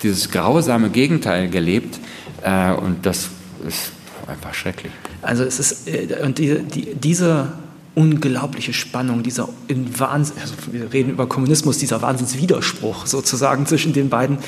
[0.00, 1.98] dieses grausame Gegenteil gelebt
[2.42, 3.30] äh, und das
[3.66, 3.90] ist
[4.28, 4.92] einfach schrecklich.
[5.22, 7.52] Also es ist, äh, und die, die, diese
[7.96, 14.08] unglaubliche Spannung, dieser in Wahnsinn, also wir reden über Kommunismus, dieser Wahnsinnswiderspruch sozusagen zwischen den
[14.08, 14.38] beiden,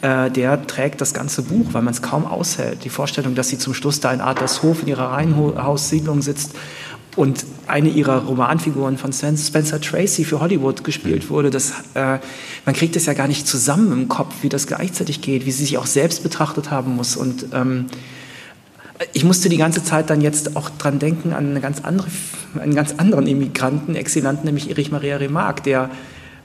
[0.00, 2.82] äh, der trägt das ganze Buch, weil man es kaum aushält.
[2.84, 6.52] Die Vorstellung, dass sie zum Schluss da in Adlershof in ihrer Reihenhaussiedlung sitzt
[7.16, 11.30] und eine ihrer Romanfiguren von Spencer Tracy für Hollywood gespielt mhm.
[11.30, 12.18] wurde, das, äh,
[12.64, 15.64] man kriegt es ja gar nicht zusammen im Kopf, wie das gleichzeitig geht, wie sie
[15.64, 17.16] sich auch selbst betrachtet haben muss.
[17.16, 17.86] Und ähm,
[19.12, 22.06] ich musste die ganze Zeit dann jetzt auch dran denken an eine ganz andere,
[22.58, 25.90] einen ganz anderen Immigranten, Exilanten, nämlich Erich Maria Remarque, der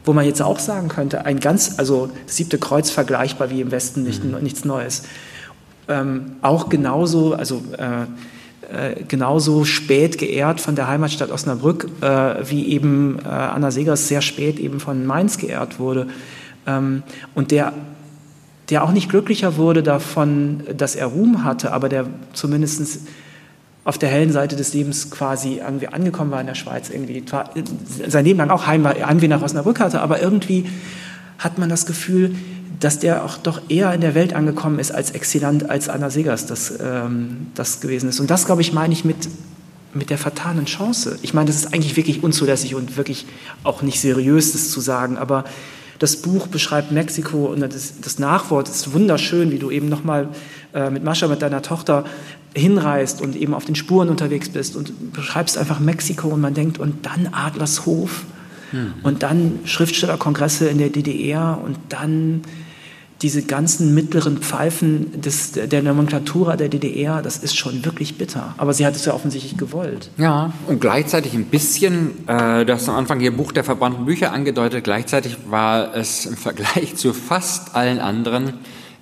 [0.03, 3.71] wo man jetzt auch sagen könnte, ein ganz, also das siebte Kreuz vergleichbar wie im
[3.71, 4.39] Westen, nicht, mhm.
[4.41, 5.03] nichts Neues.
[5.87, 8.05] Ähm, auch genauso, also äh,
[8.71, 14.21] äh, genauso spät geehrt von der Heimatstadt Osnabrück, äh, wie eben äh, Anna Segers sehr
[14.21, 16.07] spät eben von Mainz geehrt wurde.
[16.65, 17.03] Ähm,
[17.35, 17.73] und der,
[18.69, 23.01] der auch nicht glücklicher wurde davon, dass er Ruhm hatte, aber der zumindest
[23.83, 27.23] auf der hellen Seite des Lebens quasi irgendwie angekommen war in der Schweiz, irgendwie
[28.07, 30.69] sein Leben lang auch Heimweh nach Osnabrück hatte, aber irgendwie
[31.41, 32.35] hat man das Gefühl,
[32.79, 36.45] dass der auch doch eher in der Welt angekommen ist als Exilant, als Anna Segers
[36.45, 38.19] das, ähm, das gewesen ist.
[38.19, 39.27] Und das, glaube ich, meine ich mit,
[39.93, 41.19] mit der fatalen Chance.
[41.21, 43.25] Ich meine, das ist eigentlich wirklich unzulässig und wirklich
[43.63, 45.43] auch nicht seriös, das zu sagen, aber
[45.99, 50.29] das Buch beschreibt Mexiko und das, das Nachwort ist wunderschön, wie du eben nochmal
[50.73, 52.05] äh, mit Mascha, mit deiner Tochter
[52.55, 56.79] hinreist und eben auf den Spuren unterwegs bist und beschreibst einfach Mexiko und man denkt,
[56.79, 58.25] und dann Adlershof
[58.71, 58.93] hm.
[59.03, 62.41] und dann Schriftstellerkongresse in der DDR und dann
[63.21, 68.55] diese ganzen mittleren Pfeifen des, der Nomenklatura der DDR, das ist schon wirklich bitter.
[68.57, 70.09] Aber sie hat es ja offensichtlich gewollt.
[70.17, 74.31] Ja, und gleichzeitig ein bisschen, äh, du hast am Anfang hier Buch der verbrannten Bücher
[74.33, 78.53] angedeutet, gleichzeitig war es im Vergleich zu fast allen anderen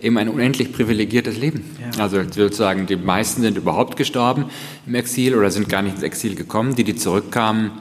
[0.02, 1.64] eben ein unendlich privilegiertes Leben.
[1.80, 2.04] Ja.
[2.04, 4.46] Also sozusagen die meisten sind überhaupt gestorben
[4.86, 6.76] im Exil oder sind gar nicht ins Exil gekommen.
[6.76, 7.72] Die, die zurückkamen,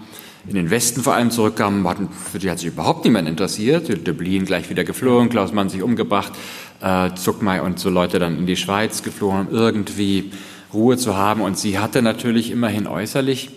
[0.49, 4.07] in den Westen vor allem zurückkamen, hatten, für die hat sich überhaupt niemand interessiert.
[4.07, 6.33] Dublin gleich wieder geflohen, Klaus Mann sich umgebracht,
[6.81, 10.33] äh, Zuckmai und so Leute dann in die Schweiz geflohen, um irgendwie
[10.73, 11.41] Ruhe zu haben.
[11.41, 13.51] Und sie hatte natürlich immerhin äußerlich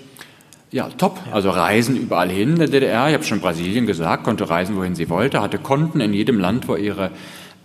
[0.71, 1.19] ja, top.
[1.31, 3.09] Also Reisen überall hin in der DDR.
[3.09, 6.67] Ich habe schon Brasilien gesagt, konnte reisen, wohin sie wollte, hatte Konten in jedem Land,
[6.67, 7.11] wo ihre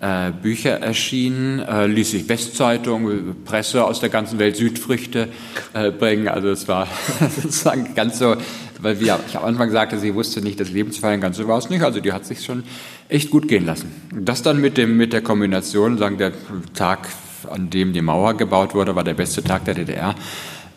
[0.01, 5.29] äh, Bücher erschienen, äh, ließ sich Westzeitung, Presse aus der ganzen Welt Südfrüchte
[5.73, 6.29] äh, bringen.
[6.29, 6.89] Also es war
[7.37, 8.37] sozusagen ganz so,
[8.81, 11.49] weil wie ich am Anfang sagte, sie wusste nicht, das Leben zu feiern, ganz so
[11.49, 11.83] war es nicht.
[11.83, 12.65] Also die hat sich schon
[13.09, 13.91] echt gut gehen lassen.
[14.13, 16.33] Das dann mit dem mit der Kombination, sagen der
[16.75, 17.09] Tag,
[17.51, 20.15] an dem die Mauer gebaut wurde, war der beste Tag der DDR.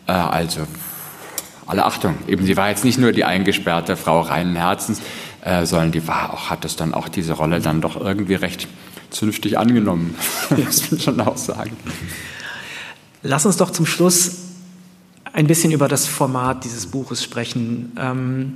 [0.06, 0.60] Äh, also
[1.66, 5.00] alle Achtung, eben sie war jetzt nicht nur die eingesperrte Frau reinen Herzens,
[5.42, 8.66] äh, sondern die war auch, hat es dann auch diese Rolle dann doch irgendwie recht
[9.10, 10.14] zünftig angenommen,
[10.50, 11.76] muss man schon auch sagen.
[13.22, 14.49] Lass uns doch zum Schluss
[15.32, 17.92] ein bisschen über das Format dieses Buches sprechen.
[17.98, 18.54] Ähm,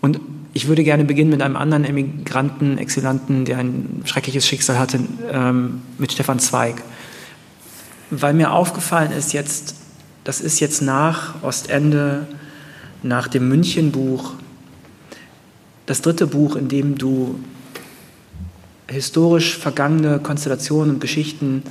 [0.00, 0.20] und
[0.52, 5.00] ich würde gerne beginnen mit einem anderen Emigranten, Exilanten, der ein schreckliches Schicksal hatte,
[5.30, 6.82] ähm, mit Stefan Zweig.
[8.10, 9.74] Weil mir aufgefallen ist jetzt,
[10.24, 12.26] das ist jetzt nach Ostende,
[13.02, 14.34] nach dem Münchenbuch,
[15.86, 17.38] das dritte Buch, in dem du
[18.88, 21.62] historisch vergangene Konstellationen und Geschichten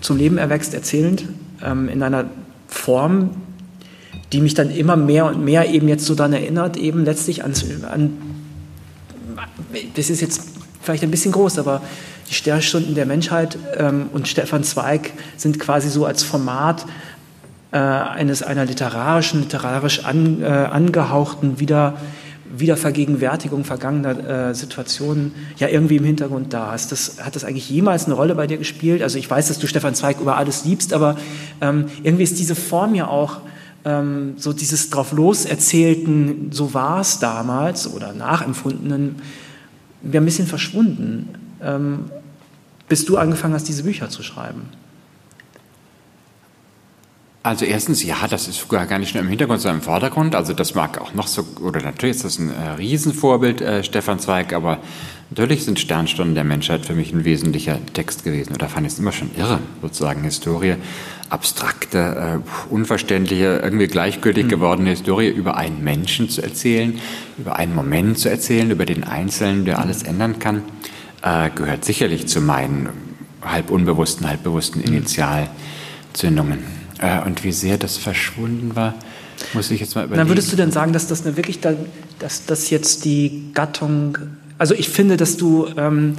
[0.00, 1.24] zum Leben erwächst, erzählend,
[1.64, 2.26] ähm, in einer
[2.68, 3.30] Form,
[4.32, 7.52] die mich dann immer mehr und mehr eben jetzt so dann erinnert, eben letztlich an,
[7.90, 8.18] an
[9.94, 10.42] das ist jetzt
[10.80, 11.82] vielleicht ein bisschen groß, aber
[12.28, 16.86] die Sternstunden der Menschheit ähm, und Stefan Zweig sind quasi so als Format
[17.72, 21.98] äh, eines einer literarischen, literarisch an, äh, angehauchten wieder
[22.56, 26.92] Wiedervergegenwärtigung vergangener äh, Situationen ja irgendwie im Hintergrund da ist.
[26.92, 29.02] Das, hat das eigentlich jemals eine Rolle bei dir gespielt?
[29.02, 31.16] Also ich weiß, dass du Stefan Zweig über alles liebst, aber
[31.60, 33.40] ähm, irgendwie ist diese Form ja auch
[33.84, 39.16] ähm, so dieses drauf los erzählten, so war es damals oder nachempfundenen,
[40.02, 41.28] ja ein bisschen verschwunden,
[41.62, 42.10] ähm,
[42.88, 44.62] bis du angefangen hast, diese Bücher zu schreiben.
[47.46, 50.34] Also erstens, ja, das ist gar nicht nur im Hintergrund, sondern im Vordergrund.
[50.34, 54.18] Also das mag auch noch so, oder natürlich ist das ein äh, Riesenvorbild, äh, Stefan
[54.18, 54.78] Zweig, aber
[55.30, 58.52] natürlich sind Sternstunden der Menschheit für mich ein wesentlicher Text gewesen.
[58.52, 60.74] Oder fand ich es immer schon irre, sozusagen Historie,
[61.30, 64.48] abstrakte, äh, unverständliche, irgendwie gleichgültig mhm.
[64.48, 66.98] gewordene Historie über einen Menschen zu erzählen,
[67.38, 70.62] über einen Moment zu erzählen, über den Einzelnen, der alles ändern kann,
[71.22, 72.88] äh, gehört sicherlich zu meinen
[73.40, 74.86] halb unbewussten, halb bewussten mhm.
[74.86, 76.85] Initialzündungen.
[76.98, 78.94] Äh, und wie sehr das verschwunden war,
[79.52, 80.24] muss ich jetzt mal überlegen.
[80.24, 81.74] Na, würdest du denn sagen, dass das eine wirklich, da,
[82.18, 84.18] dass das jetzt die Gattung,
[84.58, 86.16] also ich finde, dass du ähm,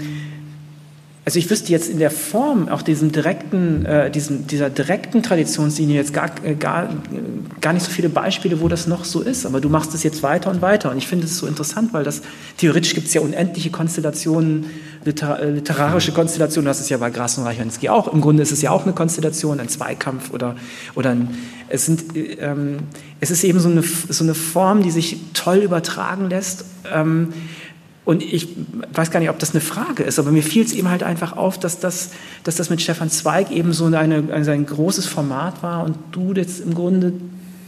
[1.27, 5.97] also ich wüsste jetzt in der Form auch diesem direkten, äh, diesem, dieser direkten Traditionslinie
[5.97, 6.87] jetzt gar, äh, gar,
[7.59, 9.45] gar nicht so viele Beispiele, wo das noch so ist.
[9.45, 10.89] Aber du machst es jetzt weiter und weiter.
[10.89, 12.21] Und ich finde es so interessant, weil das
[12.55, 14.67] theoretisch gibt es ja unendliche Konstellationen,
[15.03, 16.65] liter, äh, literarische Konstellationen.
[16.65, 18.13] Das ist ja bei Grass und Reichenski auch.
[18.13, 20.55] Im Grunde ist es ja auch eine Konstellation, ein Zweikampf oder,
[20.95, 21.27] oder ein,
[21.67, 22.05] es, sind,
[22.39, 22.77] ähm,
[23.19, 26.63] es ist eben so eine, so eine Form, die sich toll übertragen lässt.
[26.89, 27.33] Ähm,
[28.07, 28.47] und ich
[28.93, 31.35] weiß gar nicht, ob das eine Frage ist, aber mir fiel es eben halt einfach
[31.35, 32.11] auf, dass das,
[32.45, 36.31] dass das mit Stefan Zweig eben so eine, also ein großes Format war und du
[36.33, 37.11] jetzt im Grunde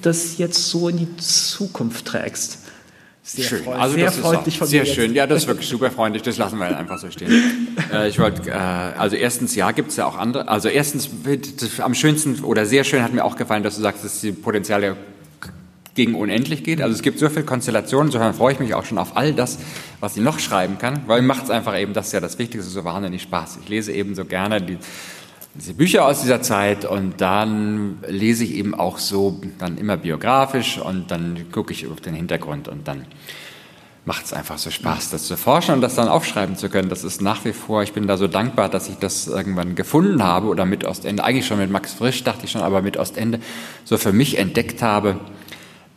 [0.02, 2.60] das jetzt so in die Zukunft trägst.
[3.22, 3.64] Sehr schön.
[3.64, 5.14] Freundlich, also sehr das freundlich ist auch, sehr schön.
[5.14, 6.24] Ja, das ist wirklich super freundlich.
[6.24, 7.68] Das lassen wir einfach so stehen.
[7.94, 10.48] äh, ich wollte, äh, also erstens, ja, gibt es ja auch andere.
[10.48, 11.10] Also erstens,
[11.80, 14.96] am schönsten oder sehr schön hat mir auch gefallen, dass du sagst, dass die Potenziale
[16.00, 16.82] gegen unendlich geht.
[16.82, 19.60] Also es gibt so viele Konstellationen, insofern freue ich mich auch schon auf all das,
[20.00, 22.70] was ich noch schreiben kann, weil macht es einfach eben, das ist ja das Wichtigste,
[22.70, 23.60] so wahnsinnig Spaß.
[23.64, 24.78] Ich lese eben so gerne die,
[25.56, 30.78] diese Bücher aus dieser Zeit und dann lese ich eben auch so dann immer biografisch
[30.78, 33.04] und dann gucke ich auf den Hintergrund und dann
[34.06, 36.88] macht es einfach so Spaß, das zu forschen und das dann aufschreiben zu können.
[36.88, 40.24] Das ist nach wie vor, ich bin da so dankbar, dass ich das irgendwann gefunden
[40.24, 43.42] habe oder mit Ostende, eigentlich schon mit Max Frisch dachte ich schon, aber mit Ostende
[43.84, 45.20] so für mich entdeckt habe,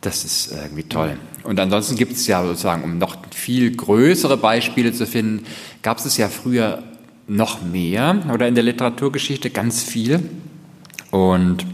[0.05, 1.17] das ist irgendwie toll.
[1.43, 5.45] Und ansonsten gibt es ja sozusagen, um noch viel größere Beispiele zu finden,
[5.81, 6.83] gab es ja früher
[7.27, 10.29] noch mehr oder in der Literaturgeschichte ganz viel.
[11.11, 11.65] Und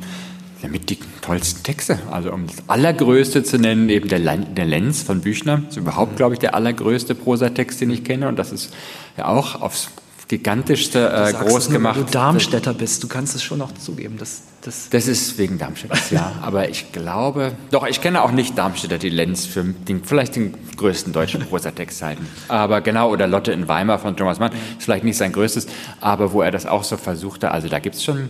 [0.62, 2.00] damit die tollsten Texte.
[2.12, 5.64] Also um das allergrößte zu nennen, eben der, der Lenz von Büchner.
[5.70, 8.28] Ist überhaupt, glaube ich, der allergrößte Prosatext, den ich kenne.
[8.28, 8.74] Und das ist
[9.18, 9.90] ja auch aufs
[10.30, 11.98] gigantischste äh, groß gemacht.
[11.98, 14.16] Wenn du Darmstädter bist, du kannst es schon noch zugeben.
[14.20, 16.34] Das, das, das ist wegen Darmstädter, ja.
[16.42, 20.54] Aber ich glaube, doch, ich kenne auch nicht Darmstädter, die Lenz für den, vielleicht den
[20.78, 22.28] größten deutschen Prosatext halten.
[22.48, 25.66] Aber genau, oder Lotte in Weimar von Thomas Mann, ist vielleicht nicht sein größtes,
[26.00, 28.30] aber wo er das auch so versuchte, also da gibt es schon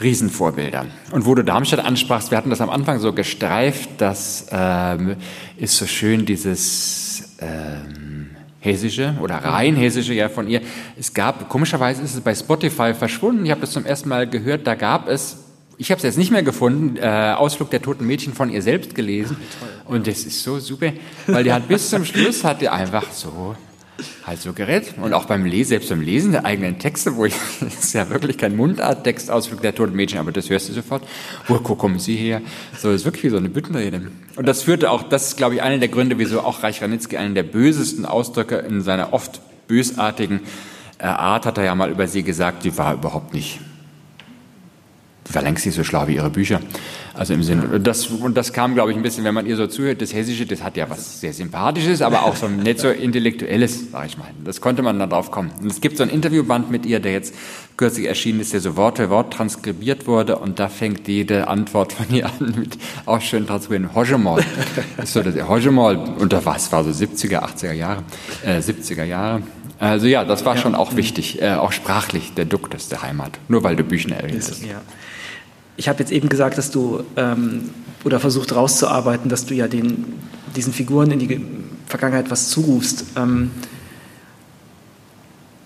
[0.00, 0.86] Riesenvorbilder.
[1.10, 5.16] Und wo du Darmstadt ansprachst, wir hatten das am Anfang so gestreift, das ähm,
[5.56, 7.34] ist so schön dieses...
[7.40, 8.13] Ähm,
[8.64, 10.62] hessische oder rein hessische ja von ihr.
[10.98, 13.44] Es gab, komischerweise ist es bei Spotify verschwunden.
[13.44, 14.66] Ich habe das zum ersten Mal gehört.
[14.66, 15.36] Da gab es,
[15.76, 18.94] ich habe es jetzt nicht mehr gefunden, äh, Ausflug der toten Mädchen von ihr selbst
[18.94, 19.36] gelesen.
[19.84, 20.92] Und das ist so super,
[21.26, 23.54] weil die hat bis zum Schluss hat die einfach so
[24.26, 24.94] halt so gerät.
[25.00, 28.10] Und auch beim Lesen, selbst beim Lesen der eigenen Texte, wo ich, das ist ja
[28.10, 31.02] wirklich kein Mundarttextausflug der toten Mädchen, aber das hörst du sofort.
[31.48, 32.42] Wo kommen Sie her?
[32.76, 34.10] So, das ist wirklich wie so eine Büttenrede.
[34.36, 37.16] Und das führte auch, das ist, glaube ich, einer der Gründe, wieso auch Reich Ranitzky
[37.16, 40.40] einen der bösesten Ausdrücke in seiner oft bösartigen
[40.98, 43.60] äh, Art, hat er ja mal über sie gesagt, die war überhaupt nicht
[45.28, 46.60] die war längst nicht so schlau wie ihre Bücher.
[47.16, 49.68] Also im Sinne, das, und das kam, glaube ich, ein bisschen, wenn man ihr so
[49.68, 52.88] zuhört, das Hessische, das hat ja was sehr Sympathisches, aber auch so ein nicht so
[52.88, 54.28] Intellektuelles, sage ich mal.
[54.44, 55.52] Das konnte man dann drauf kommen.
[55.60, 57.34] Und es gibt so ein Interviewband mit ihr, der jetzt
[57.76, 61.92] kürzlich erschienen ist, der so Wort für Wort transkribiert wurde und da fängt jede Antwort
[61.92, 63.90] von ihr an mit auch schön transkribieren,
[65.02, 68.02] ist so das Hogemol, und da war es war so 70er, 80er Jahre,
[68.44, 69.42] äh, 70er Jahre.
[69.78, 70.60] Also ja, das war ja.
[70.60, 73.38] schon auch wichtig, äh, auch sprachlich, der Duktus der Heimat.
[73.48, 74.80] Nur weil du Büchner erwähnt Ja.
[75.76, 77.70] Ich habe jetzt eben gesagt, dass du ähm,
[78.04, 80.04] oder versucht rauszuarbeiten, dass du ja den,
[80.54, 81.40] diesen Figuren in die
[81.86, 83.50] Vergangenheit was zurufst ähm,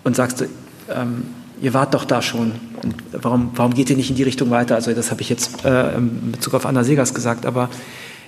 [0.04, 0.44] und sagst,
[0.88, 1.24] ähm,
[1.60, 2.52] ihr wart doch da schon
[2.82, 4.76] und warum, warum geht ihr nicht in die Richtung weiter?
[4.76, 7.68] Also das habe ich jetzt äh, in Bezug auf Anna Segers gesagt, aber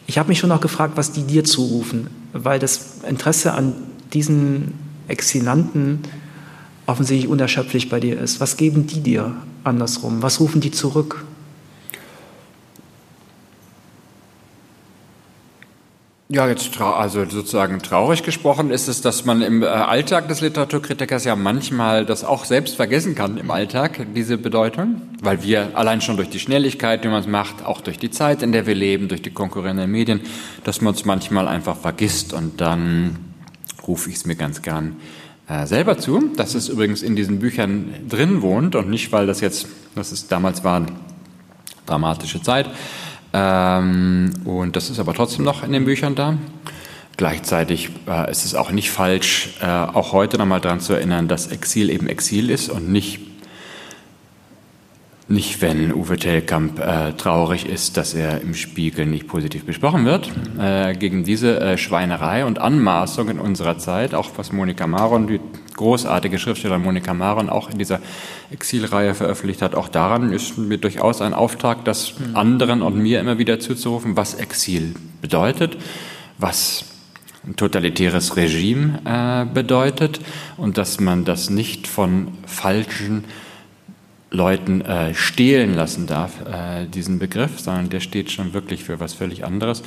[0.07, 3.75] ich habe mich schon auch gefragt, was die dir zurufen, weil das Interesse an
[4.13, 4.75] diesen
[5.09, 6.01] Exzellenten
[6.87, 8.41] offensichtlich unerschöpflich bei dir ist.
[8.41, 10.23] Was geben die dir andersrum?
[10.23, 11.25] Was rufen die zurück?
[16.33, 21.25] Ja, jetzt also sozusagen traurig gesprochen ist es, dass man im äh, Alltag des Literaturkritikers
[21.25, 26.17] ja manchmal das auch selbst vergessen kann im Alltag, diese Bedeutung, weil wir allein schon
[26.17, 29.09] durch die Schnelligkeit, die man es macht, auch durch die Zeit, in der wir leben,
[29.09, 30.21] durch die konkurrierenden Medien,
[30.63, 33.19] dass man es manchmal einfach vergisst und dann
[33.85, 34.99] rufe ich es mir ganz gern
[35.49, 39.41] äh, selber zu, dass es übrigens in diesen Büchern drin wohnt und nicht, weil das
[39.41, 39.67] jetzt,
[39.97, 40.87] das ist damals war
[41.87, 42.71] dramatische Zeit,
[43.33, 46.37] ähm, und das ist aber trotzdem noch in den Büchern da.
[47.17, 51.49] Gleichzeitig äh, ist es auch nicht falsch, äh, auch heute nochmal daran zu erinnern, dass
[51.49, 53.21] Exil eben Exil ist und nicht
[55.31, 60.29] nicht, wenn Uwe Tellkamp äh, traurig ist, dass er im Spiegel nicht positiv besprochen wird.
[60.59, 65.41] Äh, gegen diese äh, Schweinerei und Anmaßung in unserer Zeit, auch was Monika Maron, die
[65.81, 68.01] großartige Schriftstellerin Monika Maron, auch in dieser
[68.51, 73.39] Exilreihe veröffentlicht hat, auch daran ist mir durchaus ein Auftrag, das anderen und mir immer
[73.39, 75.79] wieder zuzurufen, was Exil bedeutet,
[76.37, 76.85] was
[77.47, 80.21] ein totalitäres Regime äh, bedeutet
[80.59, 83.25] und dass man das nicht von falschen
[84.31, 89.15] Leuten äh, stehlen lassen darf, äh, diesen Begriff, sondern der steht schon wirklich für was
[89.15, 89.83] völlig anderes.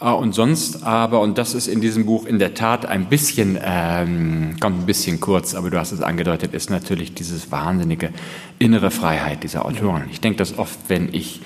[0.00, 3.58] Äh, und sonst aber, und das ist in diesem Buch in der Tat ein bisschen,
[3.62, 8.10] ähm, kommt ein bisschen kurz, aber du hast es angedeutet, ist natürlich dieses wahnsinnige
[8.58, 10.04] innere Freiheit dieser Autoren.
[10.10, 11.40] Ich denke das oft, wenn ich,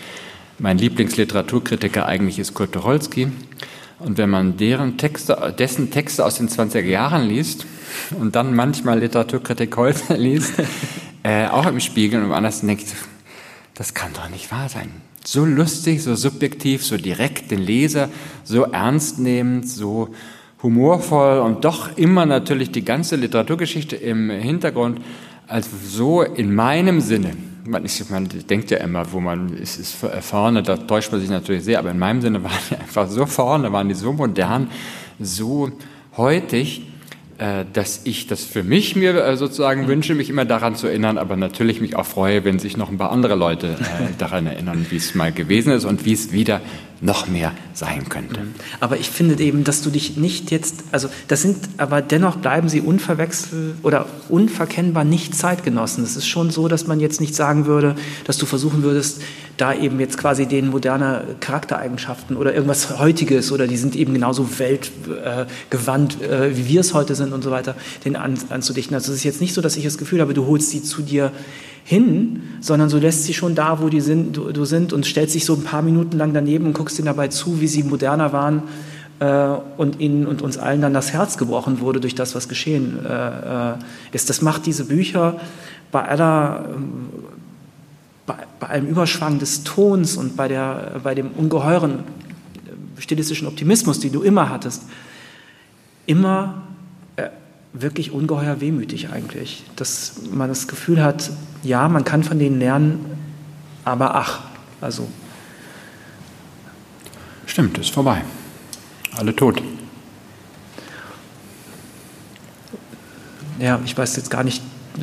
[0.59, 3.29] mein Lieblingsliteraturkritiker eigentlich ist Kurt Tucholsky,
[3.99, 7.67] und wenn man deren Texte, dessen Texte aus den 20er Jahren liest
[8.19, 10.55] und dann manchmal Literaturkritik heute liest,
[11.23, 12.87] äh, auch im Spiegel und woanders denkt,
[13.75, 14.91] das kann doch nicht wahr sein.
[15.31, 18.09] So lustig, so subjektiv, so direkt den Leser,
[18.45, 20.09] so ernst nehmend, so
[20.63, 25.03] humorvoll und doch immer natürlich die ganze Literaturgeschichte im Hintergrund,
[25.47, 27.37] also so in meinem Sinne.
[27.67, 31.29] Man, ist, man denkt ja immer, wo man ist, ist vorne, da täuscht man sich
[31.29, 34.71] natürlich sehr, aber in meinem Sinne waren die einfach so vorne, waren die so modern,
[35.21, 35.71] so
[36.17, 36.88] heutig,
[37.73, 41.37] dass ich das für mich mir äh, sozusagen wünsche, mich immer daran zu erinnern, aber
[41.37, 44.97] natürlich mich auch freue, wenn sich noch ein paar andere Leute äh, daran erinnern, wie
[44.97, 46.61] es mal gewesen ist und wie es wieder
[47.01, 48.41] noch mehr sein könnte.
[48.41, 48.55] Mhm.
[48.81, 52.69] Aber ich finde eben, dass du dich nicht jetzt, also das sind, aber dennoch bleiben
[52.69, 56.03] sie unverwechsel oder unverkennbar nicht Zeitgenossen.
[56.03, 57.95] Es ist schon so, dass man jetzt nicht sagen würde,
[58.25, 59.21] dass du versuchen würdest,
[59.57, 64.59] da eben jetzt quasi den moderner Charaktereigenschaften oder irgendwas Heutiges oder die sind eben genauso
[64.59, 68.95] weltgewandt, äh, wie wir es heute sind und so weiter, den an, anzudichten.
[68.95, 71.03] Also es ist jetzt nicht so, dass ich das Gefühl habe, du holst sie zu
[71.03, 71.33] dir
[71.89, 75.35] hin, sondern du lässt sie schon da, wo die sind, du, du sind und stellst
[75.35, 78.35] dich so ein paar Minuten lang daneben und guckst ihnen dabei zu, wie sie moderner
[78.35, 78.65] waren
[79.21, 82.99] äh, und ihnen und uns allen dann das Herz gebrochen wurde durch das, was geschehen
[83.07, 83.75] äh, äh
[84.13, 84.29] ist.
[84.29, 85.41] Das macht diese Bücher
[85.91, 87.09] bei aller ähm,
[88.27, 93.99] bei, bei allem Überschwang des Tons und bei, der, bei dem ungeheuren äh, stilistischen Optimismus,
[93.99, 94.83] den du immer hattest,
[96.05, 96.68] immer äh,
[97.81, 99.65] wirklich ungeheuer wehmütig eigentlich.
[99.77, 101.31] Dass man das Gefühl hat,
[101.63, 103.05] ja, man kann von denen lernen,
[103.85, 104.41] aber ach,
[104.81, 105.09] also.
[107.47, 108.23] Stimmt, ist vorbei.
[109.17, 109.63] Alle tot.
[113.59, 114.63] Ja, ich weiß jetzt gar nicht,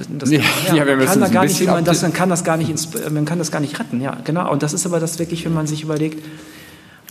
[0.09, 0.39] das, ja,
[0.73, 3.39] ja, wir kann da gar nicht, man, das, man kann das gar nicht, man kann
[3.39, 4.51] das gar nicht retten, ja, genau.
[4.51, 6.23] Und das ist aber das wirklich, wenn man sich überlegt.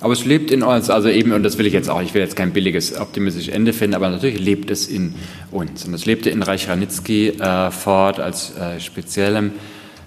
[0.00, 2.20] Aber es lebt in uns, also eben, und das will ich jetzt auch, ich will
[2.20, 5.14] jetzt kein billiges, optimistisches Ende finden, aber natürlich lebt es in
[5.50, 5.84] uns.
[5.84, 9.52] Und es lebte in Reich Ranitzky äh, fort als äh, speziellem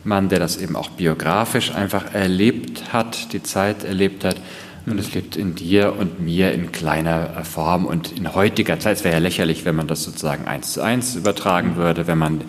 [0.03, 4.41] Mann, der das eben auch biografisch einfach erlebt hat, die Zeit erlebt hat.
[4.85, 8.97] Und es lebt in dir und mir in kleiner Form und in heutiger Zeit.
[8.97, 12.41] Es wäre ja lächerlich, wenn man das sozusagen eins zu eins übertragen würde, wenn man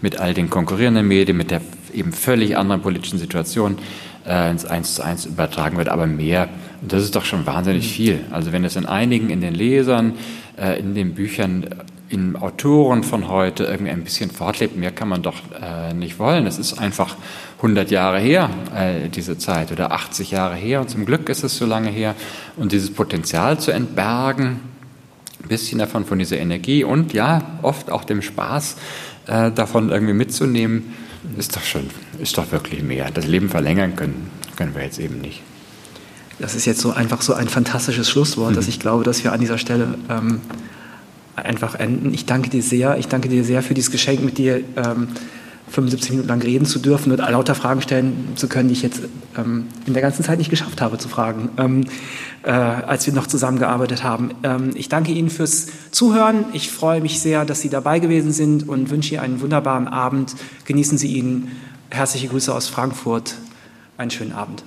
[0.00, 1.60] mit all den konkurrierenden Medien, mit der
[1.92, 3.76] eben völlig anderen politischen Situation
[4.26, 5.92] äh, ins eins zu eins übertragen würde.
[5.92, 6.48] Aber mehr,
[6.80, 7.90] und das ist doch schon wahnsinnig mhm.
[7.90, 8.20] viel.
[8.30, 10.14] Also wenn es in einigen, in den Lesern,
[10.58, 11.66] äh, in den Büchern
[12.08, 14.76] in Autoren von heute irgendwie ein bisschen fortlebt.
[14.76, 16.46] Mehr kann man doch äh, nicht wollen.
[16.46, 17.16] Es ist einfach
[17.56, 20.82] 100 Jahre her, äh, diese Zeit, oder 80 Jahre her.
[20.82, 22.14] Und zum Glück ist es so lange her.
[22.58, 24.60] Und dieses Potenzial zu entbergen,
[25.42, 28.76] ein bisschen davon, von dieser Energie und ja, oft auch dem Spaß
[29.26, 30.94] davon irgendwie mitzunehmen,
[31.38, 31.88] ist doch schon,
[32.18, 33.10] ist doch wirklich mehr.
[33.10, 35.42] Das Leben verlängern können, können wir jetzt eben nicht.
[36.38, 38.56] Das ist jetzt so einfach so ein fantastisches Schlusswort, mhm.
[38.56, 40.40] dass ich glaube, dass wir an dieser Stelle ähm,
[41.36, 42.12] einfach enden.
[42.12, 42.98] Ich danke dir sehr.
[42.98, 45.08] Ich danke dir sehr für dieses Geschenk, mit dir ähm,
[45.72, 49.00] 75 Minuten lang reden zu dürfen und lauter Fragen stellen zu können, die ich jetzt
[49.36, 51.84] ähm, in der ganzen Zeit nicht geschafft habe zu fragen, ähm,
[52.42, 54.32] äh, als wir noch zusammengearbeitet haben.
[54.42, 56.44] Ähm, ich danke Ihnen fürs Zuhören.
[56.52, 60.34] Ich freue mich sehr, dass Sie dabei gewesen sind und wünsche Ihnen einen wunderbaren Abend.
[60.66, 61.48] Genießen Sie ihn.
[61.90, 63.36] Herzliche Grüße aus Frankfurt.
[63.96, 64.62] Einen schönen Abend.